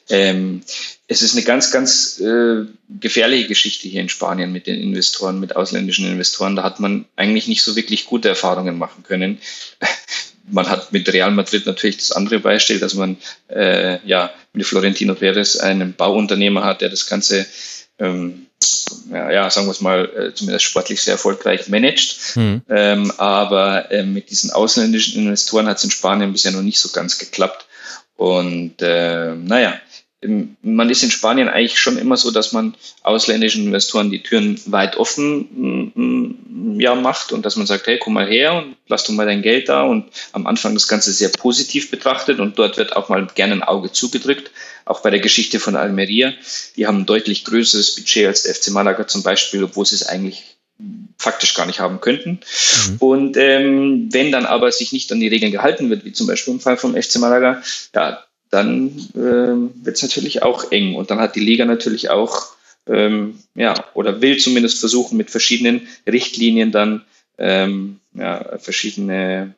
[0.09, 0.63] Ähm,
[1.07, 2.65] es ist eine ganz, ganz äh,
[2.99, 6.55] gefährliche Geschichte hier in Spanien mit den Investoren, mit ausländischen Investoren.
[6.55, 9.37] Da hat man eigentlich nicht so wirklich gute Erfahrungen machen können
[10.49, 13.17] man hat mit Real Madrid natürlich das andere Beispiel, dass man
[13.47, 17.45] äh, ja mit Florentino Perez einen Bauunternehmer hat, der das Ganze
[17.99, 18.47] ähm,
[19.11, 22.35] ja, ja, sagen wir es mal, äh, zumindest sportlich sehr erfolgreich managt.
[22.35, 22.61] Mhm.
[22.69, 26.89] Ähm, aber äh, mit diesen ausländischen Investoren hat es in Spanien bisher noch nicht so
[26.89, 27.65] ganz geklappt.
[28.15, 29.79] Und äh, naja,
[30.61, 34.97] man ist in Spanien eigentlich schon immer so, dass man ausländischen Investoren die Türen weit
[34.97, 39.13] offen mm, ja, macht und dass man sagt, hey, komm mal her und lass doch
[39.13, 42.95] mal dein Geld da und am Anfang das Ganze sehr positiv betrachtet und dort wird
[42.95, 44.51] auch mal gerne ein Auge zugedrückt.
[44.85, 46.33] Auch bei der Geschichte von Almeria.
[46.75, 50.05] Die haben ein deutlich größeres Budget als der FC Malaga zum Beispiel, obwohl sie es
[50.05, 50.57] eigentlich
[51.17, 52.41] faktisch gar nicht haben könnten.
[52.89, 52.97] Mhm.
[52.99, 56.53] Und ähm, wenn dann aber sich nicht an die Regeln gehalten wird, wie zum Beispiel
[56.53, 57.61] im Fall vom FC Malaga,
[57.95, 58.23] ja,
[58.53, 60.95] dann äh, wird es natürlich auch eng.
[60.95, 62.53] Und dann hat die Liga natürlich auch,
[62.87, 67.03] ähm, ja, oder will zumindest versuchen, mit verschiedenen Richtlinien dann
[67.39, 69.55] ähm, ja, verschiedene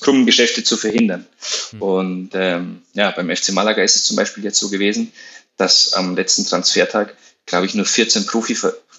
[0.00, 1.26] krummen Geschäfte zu verhindern.
[1.72, 1.82] Mhm.
[1.82, 5.12] Und ähm, ja, beim FC Malaga ist es zum Beispiel jetzt so gewesen,
[5.56, 7.16] dass am letzten Transfertag,
[7.46, 8.54] glaube ich, nur 14 Profi,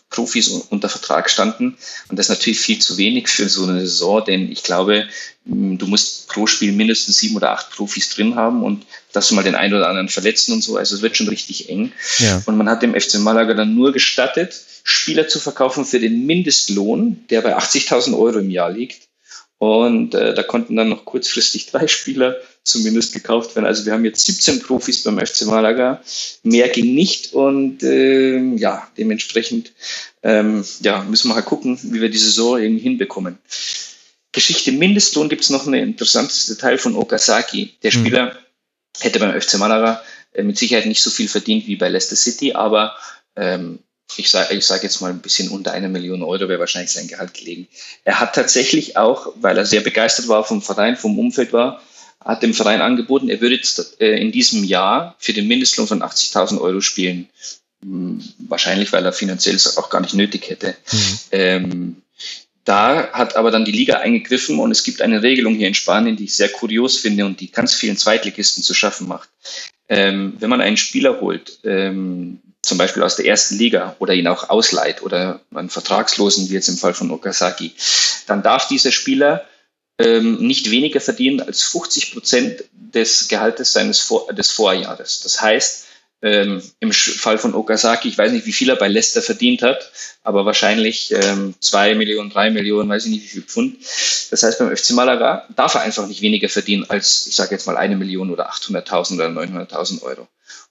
[0.10, 1.78] Profis unter Vertrag standen.
[2.10, 5.08] Und das ist natürlich viel zu wenig für so eine Saison, denn ich glaube,
[5.46, 9.44] du musst pro Spiel mindestens sieben oder acht Profis drin haben und dass du mal
[9.44, 10.78] den einen oder anderen verletzen und so.
[10.78, 11.92] Also es wird schon richtig eng.
[12.20, 12.42] Ja.
[12.46, 17.26] Und man hat dem FC Malaga dann nur gestattet, Spieler zu verkaufen für den Mindestlohn,
[17.30, 19.07] der bei 80.000 Euro im Jahr liegt.
[19.60, 23.66] Und äh, da konnten dann noch kurzfristig drei Spieler zumindest gekauft werden.
[23.66, 26.02] Also wir haben jetzt 17 Profis beim FC Malaga.
[26.44, 29.72] Mehr ging nicht und äh, ja, dementsprechend
[30.22, 33.40] ähm, ja, müssen wir halt gucken, wie wir die Saison irgendwie hinbekommen.
[34.32, 37.74] Geschichte Mindestlohn gibt es noch ein interessantes Detail von Okazaki.
[37.82, 38.00] Der mhm.
[38.00, 38.38] Spieler mhm.
[39.00, 40.04] hätte beim FC Malaga
[40.34, 42.96] äh, mit Sicherheit nicht so viel verdient wie bei Leicester City, aber
[43.36, 43.80] ähm,
[44.16, 47.08] ich sage ich sag jetzt mal ein bisschen unter einer Million Euro wäre wahrscheinlich sein
[47.08, 47.68] Gehalt gelegen.
[48.04, 51.82] Er hat tatsächlich auch, weil er sehr begeistert war vom Verein, vom Umfeld war,
[52.24, 56.02] hat dem Verein angeboten, er würde jetzt äh, in diesem Jahr für den Mindestlohn von
[56.02, 57.30] 80.000 Euro spielen.
[57.82, 60.76] Hm, wahrscheinlich, weil er finanziell es auch gar nicht nötig hätte.
[60.92, 61.18] Mhm.
[61.32, 62.02] Ähm,
[62.66, 66.18] da hat aber dann die Liga eingegriffen und es gibt eine Regelung hier in Spanien,
[66.18, 69.30] die ich sehr kurios finde und die ganz vielen Zweitligisten zu schaffen macht.
[69.88, 74.28] Ähm, wenn man einen Spieler holt, ähm, zum Beispiel aus der ersten Liga oder ihn
[74.28, 77.74] auch ausleiht oder einen Vertragslosen, wie jetzt im Fall von Okazaki,
[78.28, 79.46] dann darf dieser Spieler
[80.00, 85.22] ähm, nicht weniger verdienen als 50 Prozent des Gehaltes seines Vor des Vorjahres.
[85.22, 85.88] Das heißt,
[86.22, 89.92] ähm, im Fall von Okazaki, ich weiß nicht, wie viel er bei Leicester verdient hat,
[90.24, 93.78] aber wahrscheinlich ähm, zwei Millionen, drei Millionen, weiß ich nicht, wie viel Pfund.
[94.32, 97.68] Das heißt, beim FC Malaga darf er einfach nicht weniger verdienen als, ich sage jetzt
[97.68, 100.28] mal, eine Million oder 800.000 oder 900.000 Euro.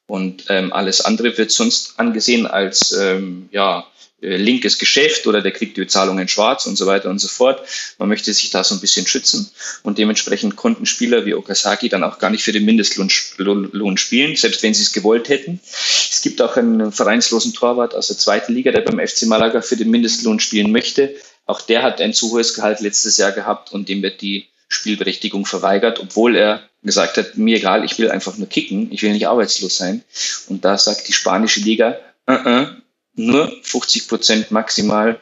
[0.06, 3.86] Und ähm, alles andere wird sonst angesehen als ähm, ja,
[4.22, 7.28] äh, linkes Geschäft oder der kriegt die Bezahlung in schwarz und so weiter und so
[7.28, 7.60] fort.
[7.98, 9.50] Man möchte sich da so ein bisschen schützen
[9.82, 14.62] und dementsprechend konnten Spieler wie Okazaki dann auch gar nicht für den Mindestlohn spielen, selbst
[14.62, 15.60] wenn sie es gewollt hätten.
[15.62, 19.76] Es gibt auch einen vereinslosen Torwart aus der zweiten Liga, der beim FC Malaga für
[19.76, 21.14] den Mindestlohn spielen möchte.
[21.44, 25.46] Auch der hat ein zu hohes Gehalt letztes Jahr gehabt und dem wird die Spielberechtigung
[25.46, 29.28] verweigert, obwohl er gesagt hat, mir egal, ich will einfach nur kicken, ich will nicht
[29.28, 30.02] arbeitslos sein.
[30.48, 31.98] Und da sagt die spanische Liga,
[32.28, 32.76] uh -uh,
[33.16, 35.18] nur 50 Prozent maximal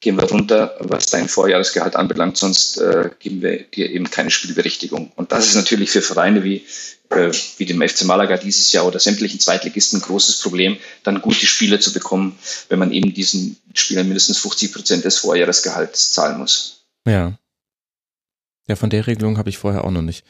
[0.00, 5.12] gehen wir runter, was dein Vorjahresgehalt anbelangt, sonst äh, geben wir dir eben keine Spielberechtigung.
[5.16, 6.66] Und das ist natürlich für Vereine wie,
[7.08, 11.46] äh, wie dem FC Malaga dieses Jahr oder sämtlichen Zweitligisten ein großes Problem, dann gute
[11.46, 12.38] Spieler zu bekommen,
[12.68, 16.84] wenn man eben diesen Spielern mindestens 50 Prozent des Vorjahresgehalts zahlen muss.
[17.06, 17.32] Ja.
[18.68, 20.24] Ja, von der Regelung habe ich vorher auch noch nicht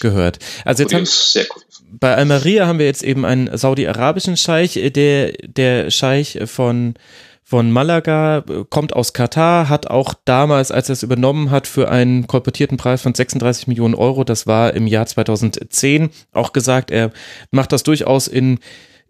[0.00, 0.38] gehört.
[0.64, 1.62] Also jetzt haben, sehr cool.
[1.90, 6.94] bei Almeria haben wir jetzt eben einen saudi-arabischen Scheich, der, der Scheich von,
[7.42, 12.26] von Malaga kommt aus Katar, hat auch damals, als er es übernommen hat, für einen
[12.26, 17.10] kolportierten Preis von 36 Millionen Euro, das war im Jahr 2010, auch gesagt, er
[17.50, 18.58] macht das durchaus in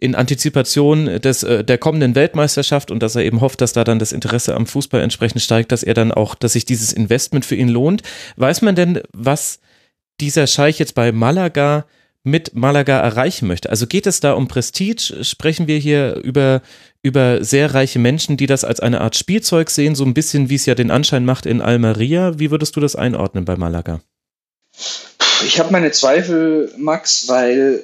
[0.01, 3.99] in Antizipation des, äh, der kommenden Weltmeisterschaft und dass er eben hofft, dass da dann
[3.99, 7.57] das Interesse am Fußball entsprechend steigt, dass er dann auch, dass sich dieses Investment für
[7.57, 8.03] ihn lohnt.
[8.37, 9.61] Weiß man denn, was
[10.21, 11.85] dieser Scheich jetzt bei Malaga
[12.23, 13.71] mit Malaga erreichen möchte?
[13.71, 15.25] Also geht es da um Prestige?
[15.25, 16.63] Sprechen wir hier über,
[17.03, 20.57] über sehr reiche Menschen, die das als eine Art Spielzeug sehen, so ein bisschen wie
[20.57, 22.39] es ja den Anschein macht in Almeria?
[22.39, 24.01] Wie würdest du das einordnen bei Malaga?
[25.45, 27.83] Ich habe meine Zweifel, Max, weil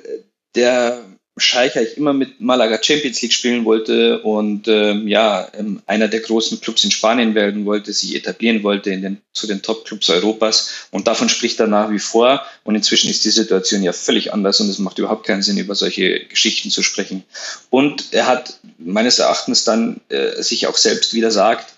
[0.54, 1.00] der
[1.36, 6.20] Schalke ich immer mit Malaga Champions League spielen wollte und ähm, ja, ähm, einer der
[6.20, 10.88] großen Clubs in Spanien werden wollte, sich etablieren wollte in den, zu den Top-Clubs Europas
[10.92, 14.60] und davon spricht er nach wie vor und inzwischen ist die Situation ja völlig anders
[14.60, 17.24] und es macht überhaupt keinen Sinn, über solche Geschichten zu sprechen.
[17.68, 21.74] Und er hat meines Erachtens dann äh, sich auch selbst wieder sagt,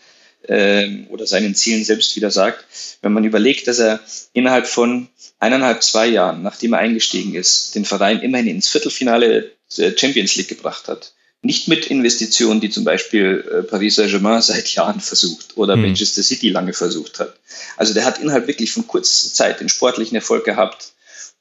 [0.49, 2.65] äh, oder seinen Zielen selbst wieder sagt,
[3.03, 4.01] wenn man überlegt, dass er
[4.33, 9.97] innerhalb von eineinhalb, zwei Jahren, nachdem er eingestiegen ist, den Verein immerhin ins Viertelfinale der
[9.97, 11.13] Champions League gebracht hat.
[11.43, 15.83] Nicht mit Investitionen, die zum Beispiel äh, Paris Saint-Germain seit Jahren versucht oder mhm.
[15.83, 17.39] Manchester City lange versucht hat.
[17.77, 20.93] Also der hat innerhalb wirklich von kurzer Zeit den sportlichen Erfolg gehabt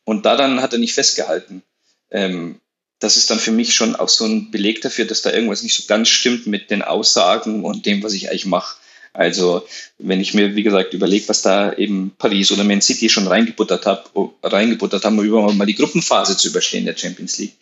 [0.03, 1.63] und daran hat er nicht festgehalten.
[2.11, 2.59] Ähm,
[2.99, 5.75] das ist dann für mich schon auch so ein Beleg dafür, dass da irgendwas nicht
[5.75, 8.77] so ganz stimmt mit den Aussagen und dem, was ich eigentlich mache.
[9.15, 9.65] Also
[9.97, 13.85] wenn ich mir, wie gesagt, überlege, was da eben Paris oder Man City schon reingebuttert,
[13.85, 14.11] hab,
[14.43, 17.53] reingebuttert haben, um überhaupt mal die Gruppenphase zu überstehen der Champions League.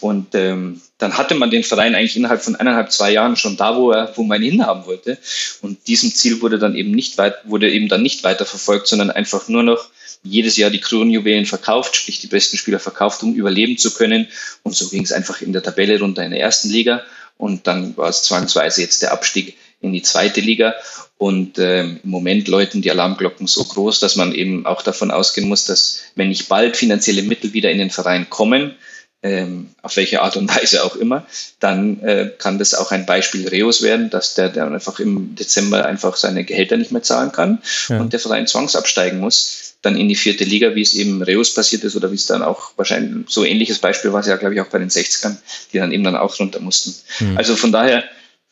[0.00, 3.76] Und ähm, dann hatte man den Verein eigentlich innerhalb von eineinhalb, zwei Jahren schon da,
[3.76, 5.18] wo er, wo man ihn hinhaben wollte.
[5.60, 9.10] Und diesem Ziel wurde dann eben nicht weit, wurde eben dann nicht weiter verfolgt, sondern
[9.10, 9.90] einfach nur noch
[10.22, 14.28] jedes Jahr die Kronjuwelen verkauft, sprich die besten Spieler verkauft, um überleben zu können.
[14.62, 17.02] Und so ging es einfach in der Tabelle runter in der ersten Liga.
[17.36, 20.74] Und dann war es zwangsweise jetzt der Abstieg in die zweite Liga.
[21.18, 25.48] Und ähm, im Moment läuten die Alarmglocken so groß, dass man eben auch davon ausgehen
[25.48, 28.74] muss, dass wenn nicht bald finanzielle Mittel wieder in den Verein kommen,
[29.22, 31.26] ähm, auf welche Art und Weise auch immer,
[31.58, 35.86] dann äh, kann das auch ein Beispiel Reus werden, dass der, der einfach im Dezember
[35.86, 37.98] einfach seine Gehälter nicht mehr zahlen kann ja.
[37.98, 41.84] und der Verein zwangsabsteigen muss dann in die vierte Liga, wie es eben Reus passiert
[41.84, 44.60] ist oder wie es dann auch wahrscheinlich so ähnliches Beispiel war es ja, glaube ich,
[44.60, 45.36] auch bei den 60ern,
[45.72, 46.94] die dann eben dann auch runter mussten.
[47.20, 47.38] Mhm.
[47.38, 48.04] Also von daher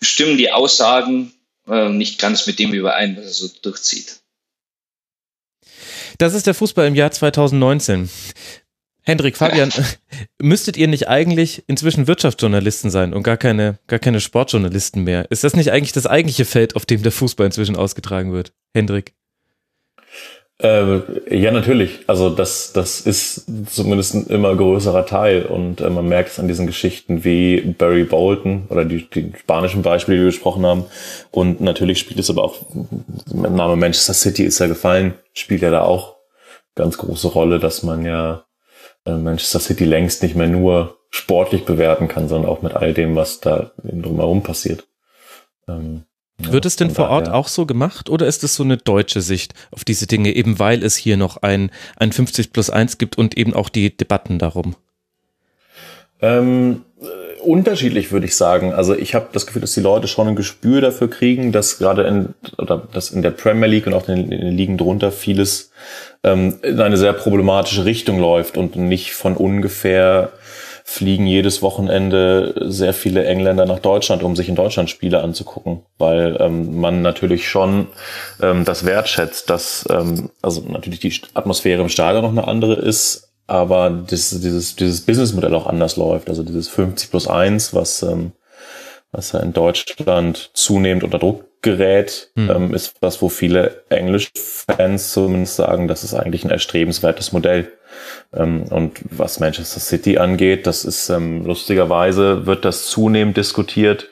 [0.05, 1.33] stimmen die Aussagen
[1.67, 4.21] äh, nicht ganz mit dem überein, was er so durchzieht.
[6.19, 8.09] Das ist der Fußball im Jahr 2019.
[9.03, 9.71] Hendrik, Fabian,
[10.41, 15.31] müsstet ihr nicht eigentlich inzwischen Wirtschaftsjournalisten sein und gar keine, gar keine Sportjournalisten mehr?
[15.31, 18.53] Ist das nicht eigentlich das eigentliche Feld, auf dem der Fußball inzwischen ausgetragen wird?
[18.75, 19.15] Hendrik?
[20.63, 22.05] Äh, ja, natürlich.
[22.07, 26.47] Also das, das ist zumindest ein immer größerer Teil und äh, man merkt es an
[26.47, 30.85] diesen Geschichten wie Barry Bolton oder die, die spanischen Beispiele, die wir gesprochen haben.
[31.33, 35.71] Und natürlich spielt es aber auch, der Name Manchester City ist ja gefallen, spielt ja
[35.71, 36.17] da auch
[36.77, 38.45] ganz große Rolle, dass man ja
[39.07, 43.17] äh, Manchester City längst nicht mehr nur sportlich bewerten kann, sondern auch mit all dem,
[43.17, 44.87] was da drumherum passiert.
[45.69, 46.05] Ähm,
[46.39, 49.55] wird es denn vor Ort auch so gemacht oder ist es so eine deutsche Sicht
[49.71, 53.37] auf diese Dinge, eben weil es hier noch ein, ein 50 plus 1 gibt und
[53.37, 54.75] eben auch die Debatten darum?
[56.21, 58.73] Ähm, äh, unterschiedlich würde ich sagen.
[58.73, 62.05] Also ich habe das Gefühl, dass die Leute schon ein Gespür dafür kriegen, dass gerade
[62.05, 65.71] in oder dass in der Premier League und auch in, in den Ligen drunter vieles
[66.23, 70.33] ähm, in eine sehr problematische Richtung läuft und nicht von ungefähr
[70.87, 76.37] fliegen jedes Wochenende sehr viele Engländer nach Deutschland, um sich in Deutschland Spiele anzugucken, weil
[76.39, 77.89] ähm, man natürlich schon
[78.43, 83.33] ähm, das wertschätzt, dass ähm, also natürlich die Atmosphäre im Stadion noch eine andere ist,
[83.47, 86.29] aber das, dieses, dieses Businessmodell auch anders läuft.
[86.29, 88.33] Also dieses 50 plus 1, was, ähm,
[89.11, 92.51] was ja in Deutschland zunehmend unter Druck gerät, hm.
[92.51, 97.73] ähm, ist was, wo viele Englisch-Fans zumindest sagen, das ist eigentlich ein erstrebenswertes Modell.
[98.35, 104.09] Ähm, und was Manchester City angeht, das ist ähm, lustigerweise wird das zunehmend diskutiert,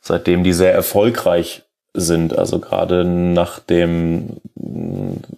[0.00, 1.62] seitdem die sehr erfolgreich
[1.94, 2.36] sind.
[2.38, 4.36] Also gerade nach dem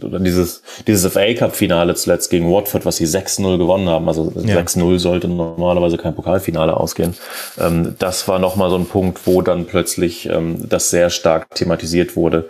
[0.03, 4.09] oder dieses, dieses FA Cup Finale zuletzt gegen Watford, was sie 6-0 gewonnen haben.
[4.09, 4.59] Also ja.
[4.59, 7.15] 6-0 sollte normalerweise kein Pokalfinale ausgehen.
[7.59, 10.29] Ähm, das war nochmal so ein Punkt, wo dann plötzlich
[10.69, 12.49] das sehr stark thematisiert wurde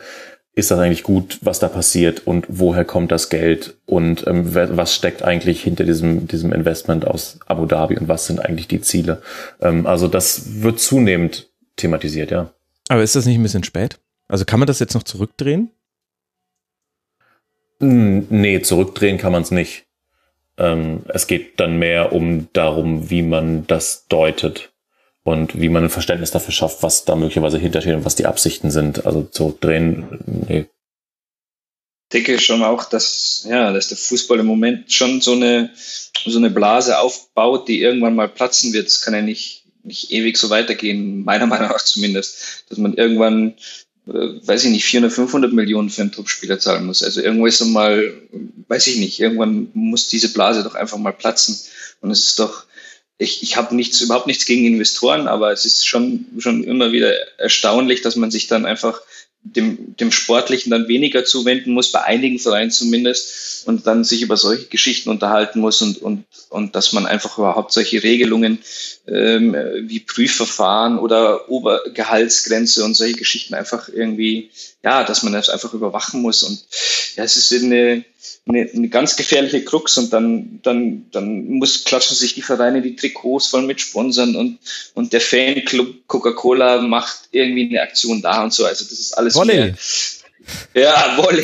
[0.61, 4.95] ist das eigentlich gut, was da passiert und woher kommt das Geld und ähm, was
[4.95, 9.23] steckt eigentlich hinter diesem, diesem Investment aus Abu Dhabi und was sind eigentlich die Ziele.
[9.61, 12.51] Ähm, also das wird zunehmend thematisiert, ja.
[12.89, 13.99] Aber ist das nicht ein bisschen spät?
[14.29, 15.71] Also kann man das jetzt noch zurückdrehen?
[17.81, 19.87] Nee, zurückdrehen kann man es nicht.
[20.59, 24.70] Ähm, es geht dann mehr um darum, wie man das deutet
[25.25, 28.71] und wie man ein Verständnis dafür schafft, was da möglicherweise hintersteht und was die Absichten
[28.71, 29.07] sind.
[29.07, 30.66] Also zurückdrehen, nee.
[32.12, 35.71] Ich denke schon auch, dass, ja, dass der Fußball im Moment schon so eine,
[36.27, 38.87] so eine Blase aufbaut, die irgendwann mal platzen wird.
[38.87, 43.55] Das kann ja nicht, nicht ewig so weitergehen, meiner Meinung nach zumindest, dass man irgendwann,
[44.09, 47.05] äh, weiß ich nicht, 400, 500 Millionen für einen Top-Spieler zahlen muss.
[47.05, 48.12] Also irgendwo ist dann mal,
[48.66, 51.61] weiß ich nicht, irgendwann muss diese Blase doch einfach mal platzen.
[52.01, 52.64] Und es ist doch,
[53.21, 57.12] ich, ich habe nichts, überhaupt nichts gegen Investoren, aber es ist schon, schon immer wieder
[57.39, 59.03] erstaunlich, dass man sich dann einfach
[59.43, 64.39] dem, dem Sportlichen dann weniger zuwenden muss, bei einigen Vereinen zumindest, und dann sich über
[64.39, 68.59] solche Geschichten unterhalten muss und, und, und dass man einfach überhaupt solche Regelungen
[69.07, 74.51] ähm, wie Prüfverfahren oder Obergehaltsgrenze und solche Geschichten einfach irgendwie,
[74.83, 76.43] ja, dass man das einfach überwachen muss.
[76.43, 76.64] Und
[77.16, 78.05] ja, es ist eine,
[78.49, 82.97] eine, eine ganz gefährliche Krux und dann, dann, dann muss, klatschen sich die Vereine die
[82.97, 84.59] Trikots voll mit Sponsern und,
[84.95, 88.64] und der Fanclub Coca-Cola macht irgendwie eine Aktion da und so.
[88.64, 89.35] Also das ist alles.
[89.35, 89.74] Volley.
[90.74, 91.43] Ja, Volley.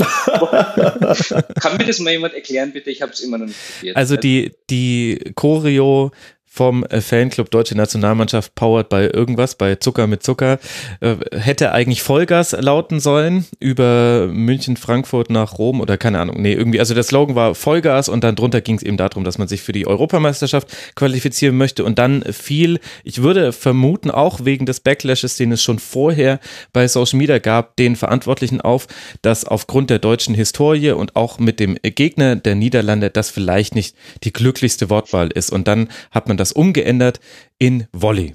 [1.60, 2.90] Kann mir das mal jemand erklären, bitte?
[2.90, 3.96] Ich habe es immer noch nicht probiert.
[3.96, 6.12] Also die, die Choreo
[6.56, 10.58] vom äh, Fanclub Deutsche Nationalmannschaft powered bei irgendwas, bei Zucker mit Zucker,
[11.00, 16.40] äh, hätte eigentlich Vollgas lauten sollen über München, Frankfurt nach Rom oder keine Ahnung.
[16.40, 19.36] Nee, irgendwie, also der Slogan war Vollgas und dann drunter ging es eben darum, dass
[19.36, 24.64] man sich für die Europameisterschaft qualifizieren möchte und dann viel, ich würde vermuten, auch wegen
[24.64, 26.40] des Backlashes, den es schon vorher
[26.72, 28.86] bei Social Media gab, den Verantwortlichen auf,
[29.20, 33.94] dass aufgrund der deutschen Historie und auch mit dem Gegner der Niederlande das vielleicht nicht
[34.24, 35.50] die glücklichste Wortwahl ist.
[35.50, 37.20] Und dann hat man das umgeändert
[37.58, 38.34] in Volley.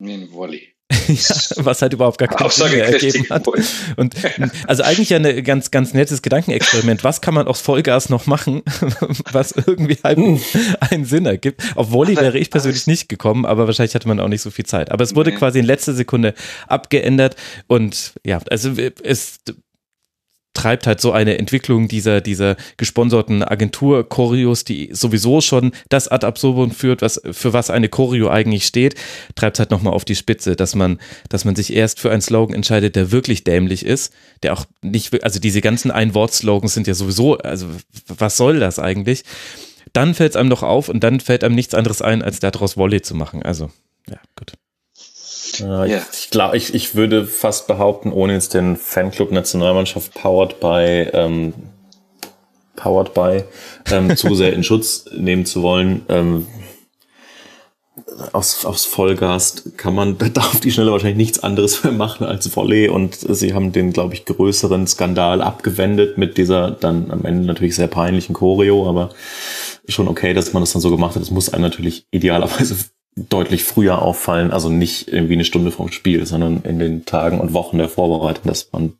[0.00, 0.74] In Volley.
[1.08, 3.46] ja, was halt überhaupt gar keinen Sinn mehr ergeben hat.
[3.96, 4.14] Und
[4.66, 7.04] also eigentlich ja ein ganz, ganz nettes Gedankenexperiment.
[7.04, 8.62] Was kann man aus Vollgas noch machen,
[9.32, 10.18] was irgendwie halt
[10.80, 11.62] einen Sinn ergibt?
[11.74, 14.66] Auf Volley wäre ich persönlich nicht gekommen, aber wahrscheinlich hatte man auch nicht so viel
[14.66, 14.90] Zeit.
[14.90, 16.34] Aber es wurde quasi in letzter Sekunde
[16.66, 18.72] abgeändert und ja, also
[19.02, 19.38] es
[20.54, 26.24] treibt halt so eine Entwicklung dieser, dieser gesponserten Agentur Choreos, die sowieso schon das ad
[26.26, 28.94] absurdum führt, was, für was eine Choreo eigentlich steht,
[29.34, 30.98] treibt halt nochmal auf die Spitze, dass man,
[31.28, 35.22] dass man sich erst für einen Slogan entscheidet, der wirklich dämlich ist, der auch nicht,
[35.22, 37.66] also diese ganzen Ein-Wort-Slogans sind ja sowieso, also
[38.06, 39.24] was soll das eigentlich?
[39.92, 42.76] Dann fällt es einem doch auf und dann fällt einem nichts anderes ein, als daraus
[42.76, 43.42] Volley zu machen.
[43.42, 43.70] Also,
[44.08, 44.54] ja, gut.
[45.58, 46.02] Ja, yeah.
[46.12, 51.08] Ich, ich glaube, ich, ich würde fast behaupten, ohne jetzt den Fanclub Nationalmannschaft powered by
[51.12, 51.54] ähm,
[52.76, 53.44] powered by
[53.90, 56.02] ähm, zu sehr in Schutz nehmen zu wollen.
[56.08, 56.46] Ähm,
[58.32, 62.54] aus, aus Vollgas kann man da auf die Schnelle wahrscheinlich nichts anderes mehr machen als
[62.54, 67.46] Volley und sie haben den, glaube ich, größeren Skandal abgewendet mit dieser dann am Ende
[67.46, 69.10] natürlich sehr peinlichen Choreo, aber
[69.88, 71.22] schon okay, dass man das dann so gemacht hat.
[71.22, 72.76] Das muss einem natürlich idealerweise
[73.16, 77.52] deutlich früher auffallen, also nicht irgendwie eine Stunde vorm Spiel, sondern in den Tagen und
[77.52, 78.94] Wochen der Vorbereitung, dass man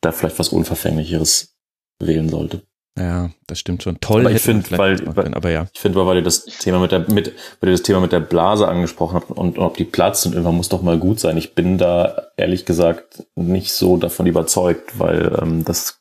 [0.00, 1.54] da vielleicht was Unverfänglicheres
[2.00, 2.62] wählen sollte.
[2.98, 4.00] Ja, das stimmt schon.
[4.00, 4.22] Toll.
[4.22, 5.66] Aber ich finde, weil, weil, aber ja.
[5.74, 8.20] Ich finde, weil ihr das Thema mit der, mit, weil ihr das Thema mit der
[8.20, 11.36] Blase angesprochen habt und, und ob die platzt und irgendwann muss doch mal gut sein.
[11.36, 16.00] Ich bin da ehrlich gesagt nicht so davon überzeugt, weil ähm, das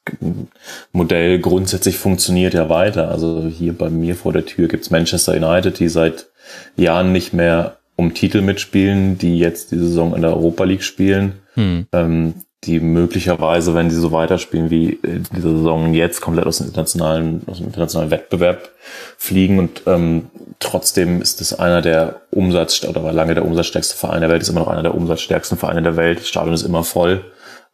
[0.93, 3.10] Modell grundsätzlich funktioniert ja weiter.
[3.10, 6.28] Also hier bei mir vor der Tür gibt's Manchester United, die seit
[6.76, 11.34] Jahren nicht mehr um Titel mitspielen, die jetzt die Saison in der Europa League spielen.
[11.54, 11.88] Hm.
[11.93, 12.34] Ähm,
[12.66, 17.41] die möglicherweise, wenn sie so weiterspielen wie äh, diese Saison jetzt, komplett aus dem internationalen,
[17.48, 18.70] aus dem internationalen Wettbewerb
[19.18, 19.60] fliegen.
[19.60, 20.28] Und ähm,
[20.60, 24.50] trotzdem ist es einer der Umsatz oder war lange der umsatzstärkste Verein der Welt, ist
[24.50, 26.20] immer noch einer der umsatzstärksten Vereine der Welt.
[26.20, 27.24] Das Stadion ist immer voll.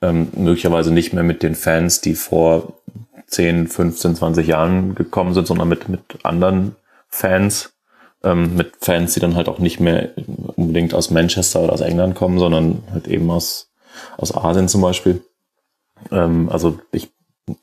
[0.01, 2.73] Ähm, möglicherweise nicht mehr mit den Fans, die vor
[3.27, 6.75] 10, 15, 20 Jahren gekommen sind, sondern mit, mit anderen
[7.07, 7.71] Fans.
[8.23, 10.11] Ähm, mit Fans, die dann halt auch nicht mehr
[10.55, 13.71] unbedingt aus Manchester oder aus England kommen, sondern halt eben aus
[14.17, 15.23] aus Asien zum Beispiel.
[16.11, 17.09] Ähm, also ich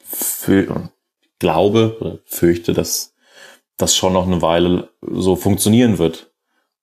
[0.01, 0.91] für,
[1.39, 3.15] glaube oder fürchte, dass
[3.77, 6.31] das schon noch eine Weile so funktionieren wird.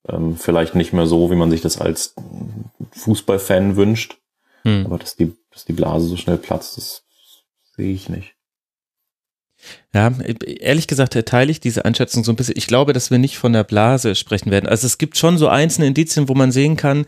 [0.07, 2.15] Ähm, vielleicht nicht mehr so, wie man sich das als
[2.91, 4.17] Fußballfan wünscht.
[4.63, 4.85] Hm.
[4.85, 7.03] Aber dass die, dass die Blase so schnell platzt, das
[7.75, 8.35] sehe ich nicht.
[9.93, 10.11] Ja,
[10.45, 12.57] ehrlich gesagt teile ich diese Einschätzung so ein bisschen.
[12.57, 14.67] Ich glaube, dass wir nicht von der Blase sprechen werden.
[14.67, 17.05] Also es gibt schon so einzelne Indizien, wo man sehen kann,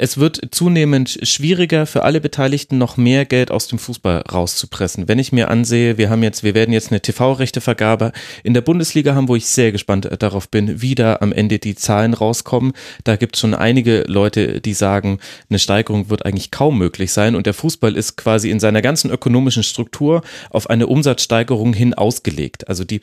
[0.00, 5.08] es wird zunehmend schwieriger für alle Beteiligten noch mehr Geld aus dem Fußball rauszupressen.
[5.08, 9.14] Wenn ich mir ansehe, wir haben jetzt, wir werden jetzt eine TV-Rechtevergabe in der Bundesliga
[9.14, 12.72] haben, wo ich sehr gespannt darauf bin, wie da am Ende die Zahlen rauskommen.
[13.04, 15.18] Da gibt es schon einige Leute, die sagen,
[15.50, 19.10] eine Steigerung wird eigentlich kaum möglich sein und der Fußball ist quasi in seiner ganzen
[19.10, 22.68] ökonomischen Struktur auf eine Umsatzsteigerung hin ausgelegt.
[22.68, 23.02] Also die,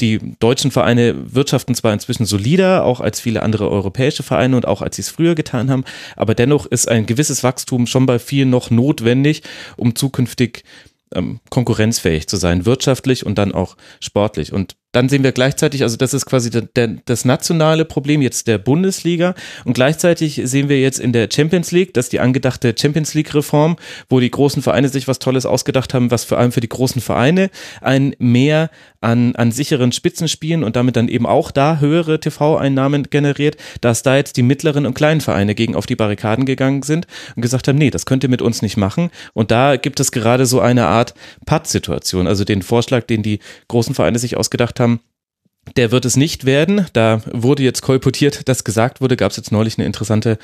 [0.00, 4.80] die deutschen Vereine wirtschaften zwar inzwischen solider, auch als viele andere europäische Vereine und auch
[4.80, 5.84] als sie es früher getan haben,
[6.16, 9.42] aber dennoch ist ein gewisses Wachstum schon bei vielen noch notwendig,
[9.76, 10.64] um zukünftig
[11.14, 14.52] ähm, konkurrenzfähig zu sein, wirtschaftlich und dann auch sportlich.
[14.52, 16.50] Und dann sehen wir gleichzeitig, also das ist quasi
[17.04, 19.34] das nationale Problem jetzt der Bundesliga
[19.64, 23.76] und gleichzeitig sehen wir jetzt in der Champions League, dass die angedachte Champions League Reform,
[24.08, 27.00] wo die großen Vereine sich was Tolles ausgedacht haben, was vor allem für die großen
[27.00, 28.70] Vereine ein Mehr
[29.00, 34.16] an, an sicheren Spitzenspielen und damit dann eben auch da höhere TV-Einnahmen generiert, dass da
[34.16, 37.76] jetzt die mittleren und kleinen Vereine gegen auf die Barrikaden gegangen sind und gesagt haben,
[37.76, 39.10] nee, das könnt ihr mit uns nicht machen.
[39.34, 41.14] Und da gibt es gerade so eine Art
[41.46, 45.00] Patt-Situation, also den Vorschlag, den die großen Vereine sich ausgedacht haben, haben,
[45.76, 46.86] der wird es nicht werden.
[46.92, 50.38] Da wurde jetzt kolportiert, dass gesagt wurde, gab es jetzt neulich einen interessante,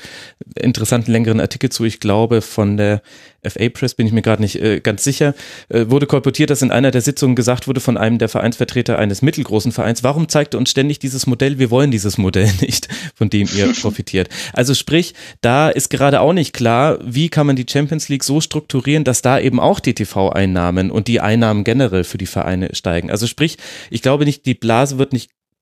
[0.55, 3.01] interessanten längeren Artikel zu, ich glaube, von der
[3.47, 5.33] FA Press, bin ich mir gerade nicht äh, ganz sicher,
[5.69, 9.23] äh, wurde kolportiert, dass in einer der Sitzungen gesagt wurde von einem der Vereinsvertreter eines
[9.23, 11.57] mittelgroßen Vereins, warum zeigt ihr uns ständig dieses Modell?
[11.57, 14.29] Wir wollen dieses Modell nicht, von dem ihr profitiert.
[14.53, 18.41] Also sprich, da ist gerade auch nicht klar, wie kann man die Champions League so
[18.41, 23.09] strukturieren, dass da eben auch die TV-Einnahmen und die Einnahmen generell für die Vereine steigen.
[23.09, 23.57] Also sprich,
[23.89, 25.10] ich glaube nicht, die Blase wird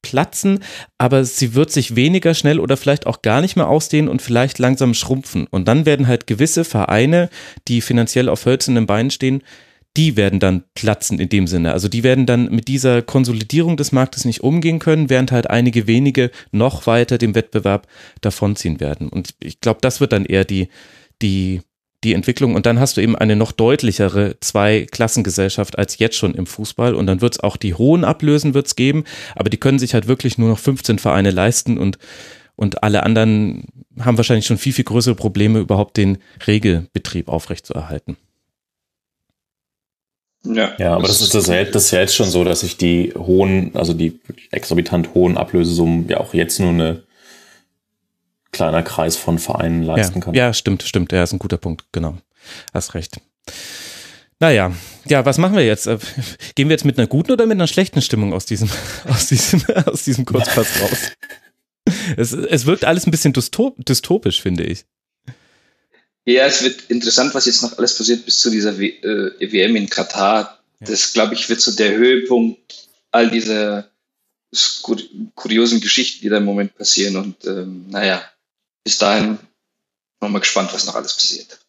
[0.02, 0.60] platzen,
[0.98, 4.60] aber sie wird sich weniger schnell oder vielleicht auch gar nicht mehr ausdehnen und vielleicht
[4.60, 5.48] langsam schrumpfen.
[5.48, 7.30] Und dann werden halt gewisse Vereine,
[7.68, 9.44] die finanziell auf hölzernen Beinen stehen,
[9.98, 11.74] die werden dann platzen in dem Sinne.
[11.74, 15.88] Also die werden dann mit dieser Konsolidierung des Marktes nicht umgehen können, während halt einige
[15.88, 17.88] wenige noch weiter dem Wettbewerb
[18.22, 19.10] davonziehen werden.
[19.10, 20.70] Und ich glaube, das wird dann eher die,
[21.22, 21.62] die
[22.04, 22.56] die Entwicklung.
[22.56, 26.96] Und dann hast du eben eine noch deutlichere Zwei-Klassengesellschaft als jetzt schon im Fußball.
[26.96, 29.04] Und dann wird es auch die hohen Ablösen wird's geben,
[29.36, 31.78] aber die können sich halt wirklich nur noch 15 Vereine leisten.
[31.78, 31.98] Und,
[32.56, 33.66] und alle anderen
[34.00, 38.18] haben wahrscheinlich schon viel, viel größere Probleme, überhaupt den Regelbetrieb aufrechtzuerhalten.
[40.46, 42.62] Ja, ja aber das, ist, das, ist ja, das ist ja jetzt schon so, dass
[42.62, 44.20] sich die hohen, also die
[44.52, 47.04] exorbitant hohen Ablösesummen ja auch jetzt nur eine
[48.52, 50.34] kleiner Kreis von Vereinen leisten ja, kann.
[50.34, 51.12] Ja, stimmt, stimmt.
[51.12, 51.86] Ja, ist ein guter Punkt.
[51.92, 52.18] Genau.
[52.74, 53.20] Hast recht.
[54.40, 54.74] Naja,
[55.06, 55.88] ja, was machen wir jetzt?
[55.88, 55.98] Äh,
[56.56, 58.70] gehen wir jetzt mit einer guten oder mit einer schlechten Stimmung aus diesem,
[59.08, 61.12] aus diesem, aus diesem Kurzpass raus?
[62.18, 64.86] Es, es wirkt alles ein bisschen dystopisch, finde ich.
[66.26, 69.76] Ja, es wird interessant, was jetzt noch alles passiert bis zu dieser w äh, WM
[69.76, 70.60] in Katar.
[70.80, 73.90] Das, glaube ich, wird so der Höhepunkt all dieser
[75.36, 77.16] kuriosen Geschichten, die da im Moment passieren.
[77.16, 78.24] Und ähm, naja,
[78.90, 79.38] bis dahin
[80.20, 81.60] nochmal gespannt, was noch alles passiert.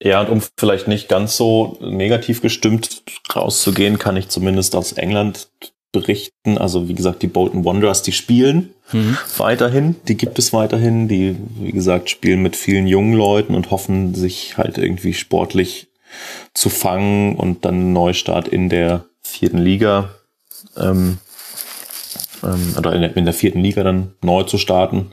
[0.00, 3.02] Ja, und um vielleicht nicht ganz so negativ gestimmt
[3.34, 5.48] rauszugehen, kann ich zumindest aus England
[5.90, 6.58] berichten.
[6.58, 9.18] Also wie gesagt, die Bolton Wanderers, die spielen mhm.
[9.36, 11.08] weiterhin, die gibt es weiterhin.
[11.08, 15.88] Die, wie gesagt, spielen mit vielen jungen Leuten und hoffen, sich halt irgendwie sportlich
[16.54, 20.14] zu fangen und dann einen Neustart in der vierten Liga
[20.76, 21.18] ähm,
[22.44, 25.12] ähm, oder in der, in der vierten Liga dann neu zu starten.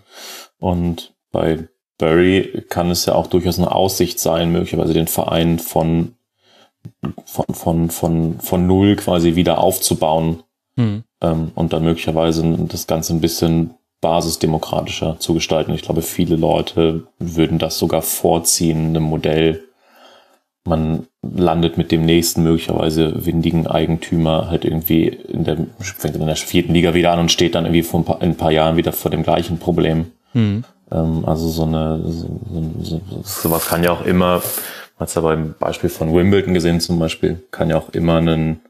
[0.63, 6.13] Und bei Bury kann es ja auch durchaus eine Aussicht sein, möglicherweise den Verein von,
[7.25, 10.43] von, von, von, von null quasi wieder aufzubauen
[10.77, 11.03] hm.
[11.19, 15.73] ähm, und dann möglicherweise das Ganze ein bisschen basisdemokratischer zu gestalten.
[15.73, 19.65] Ich glaube, viele Leute würden das sogar vorziehen, einem Modell,
[20.63, 26.37] man landet mit dem nächsten möglicherweise windigen Eigentümer halt irgendwie in der, fängt in der
[26.37, 28.77] vierten Liga wieder an und steht dann irgendwie vor ein paar, in ein paar Jahren
[28.77, 30.13] wieder vor dem gleichen Problem.
[30.33, 30.63] Mhm.
[30.91, 32.41] Ähm, also so eine, so,
[32.81, 34.41] so, sowas kann ja auch immer,
[34.97, 38.61] man hat ja beim Beispiel von Wimbledon gesehen zum Beispiel, kann ja auch immer einen,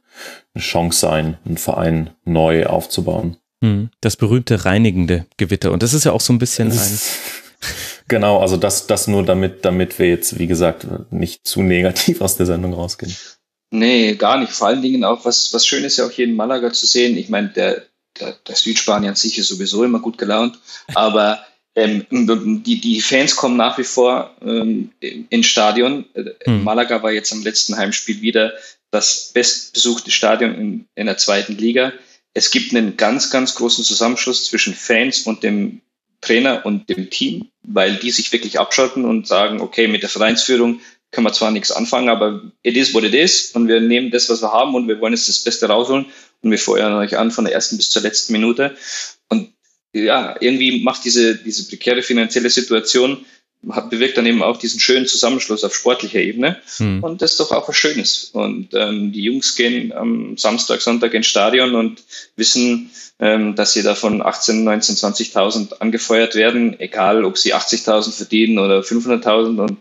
[0.53, 3.37] eine Chance sein, einen Verein neu aufzubauen.
[3.61, 3.89] Mhm.
[4.01, 5.71] Das berühmte reinigende Gewitter.
[5.71, 6.99] Und das ist ja auch so ein bisschen ein
[8.09, 12.35] Genau, also das, das nur damit, damit wir jetzt, wie gesagt, nicht zu negativ aus
[12.35, 13.15] der Sendung rausgehen.
[13.71, 14.51] Nee, gar nicht.
[14.51, 17.17] Vor allen Dingen auch, was, was schön ist ja auch hier in Malaga zu sehen.
[17.17, 17.83] Ich meine, der,
[18.19, 20.59] der, der Südspanier an sich ist sowieso immer gut gelaunt,
[20.93, 21.39] aber
[21.75, 22.05] ähm,
[22.63, 26.05] die, die Fans kommen nach wie vor ähm, ins Stadion.
[26.45, 26.63] Hm.
[26.63, 28.53] Malaga war jetzt am letzten Heimspiel wieder
[28.91, 31.93] das bestbesuchte Stadion in, in der zweiten Liga.
[32.35, 35.81] Es gibt einen ganz, ganz großen Zusammenschluss zwischen Fans und dem
[36.21, 40.79] Trainer und dem Team, weil die sich wirklich abschalten und sagen, okay, mit der Vereinsführung
[41.11, 44.29] können wir zwar nichts anfangen, aber it is what it is und wir nehmen das,
[44.29, 46.07] was wir haben und wir wollen jetzt das Beste rausholen
[46.41, 48.75] und wir feuern euch an von der ersten bis zur letzten Minute.
[49.93, 53.25] Ja, irgendwie macht diese, diese prekäre finanzielle Situation
[53.63, 56.61] bewirkt dann eben auch diesen schönen Zusammenschluss auf sportlicher Ebene.
[56.79, 57.03] Mhm.
[57.03, 58.25] Und das ist doch auch was Schönes.
[58.33, 62.03] Und ähm, die Jungs gehen am Samstag, Sonntag ins Stadion und
[62.35, 68.11] wissen, ähm, dass sie da von 18, 19, 20.000 angefeuert werden, egal ob sie 80.000
[68.11, 69.59] verdienen oder 500.000.
[69.59, 69.77] Und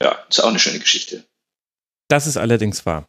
[0.00, 1.24] ja, ist auch eine schöne Geschichte.
[2.08, 3.06] Das ist allerdings wahr.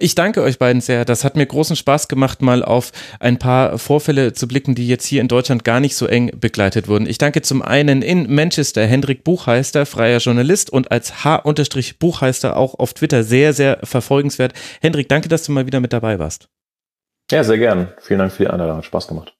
[0.00, 1.04] Ich danke euch beiden sehr.
[1.04, 2.90] Das hat mir großen Spaß gemacht, mal auf
[3.20, 6.88] ein paar Vorfälle zu blicken, die jetzt hier in Deutschland gar nicht so eng begleitet
[6.88, 7.06] wurden.
[7.06, 12.94] Ich danke zum einen in Manchester Hendrik Buchheister, freier Journalist und als H-Buchheister auch auf
[12.94, 14.52] Twitter sehr, sehr verfolgenswert.
[14.80, 16.48] Hendrik, danke, dass du mal wieder mit dabei warst.
[17.30, 17.92] Ja, sehr gern.
[18.00, 18.78] Vielen Dank für die Einladung.
[18.78, 19.39] Hat Spaß gemacht.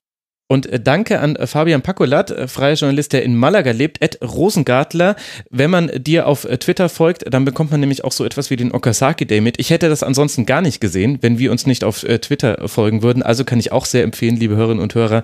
[0.50, 4.18] Und äh, danke an äh, Fabian Pacolat, äh, freier Journalist, der in Malaga lebt, Ed
[4.20, 5.14] Rosengartler.
[5.48, 8.72] Wenn man dir auf Twitter folgt, dann bekommt man nämlich auch so etwas wie den
[8.72, 9.60] Okasaki Day mit.
[9.60, 13.22] Ich hätte das ansonsten gar nicht gesehen, wenn wir uns nicht auf Twitter folgen würden.
[13.22, 15.22] Also kann ich auch sehr empfehlen, liebe Hörerinnen und Hörer.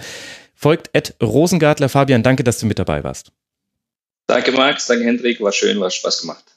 [0.55, 1.89] Folgt Ed Rosengartler.
[1.89, 3.33] Fabian, danke, dass du mit dabei warst.
[4.29, 4.87] Danke, Max.
[4.87, 5.41] Danke, Hendrik.
[5.41, 6.56] War schön, war Spaß gemacht.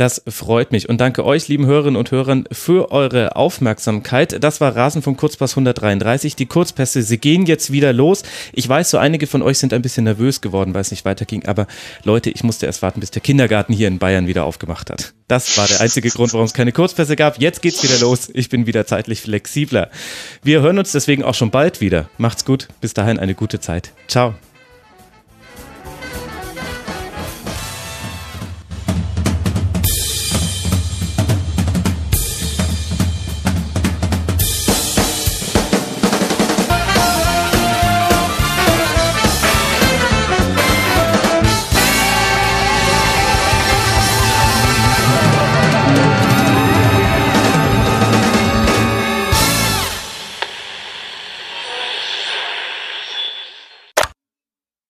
[0.00, 4.42] Das freut mich und danke euch, lieben Hörerinnen und Hörern, für eure Aufmerksamkeit.
[4.42, 6.36] Das war Rasenfunk Kurzpass 133.
[6.36, 8.22] Die Kurzpässe, sie gehen jetzt wieder los.
[8.54, 11.44] Ich weiß, so einige von euch sind ein bisschen nervös geworden, weil es nicht weiterging.
[11.44, 11.66] Aber
[12.02, 15.12] Leute, ich musste erst warten, bis der Kindergarten hier in Bayern wieder aufgemacht hat.
[15.28, 17.38] Das war der einzige Grund, warum es keine Kurzpässe gab.
[17.38, 18.30] Jetzt geht's wieder los.
[18.32, 19.90] Ich bin wieder zeitlich flexibler.
[20.42, 22.08] Wir hören uns deswegen auch schon bald wieder.
[22.16, 22.68] Macht's gut.
[22.80, 23.92] Bis dahin eine gute Zeit.
[24.08, 24.32] Ciao.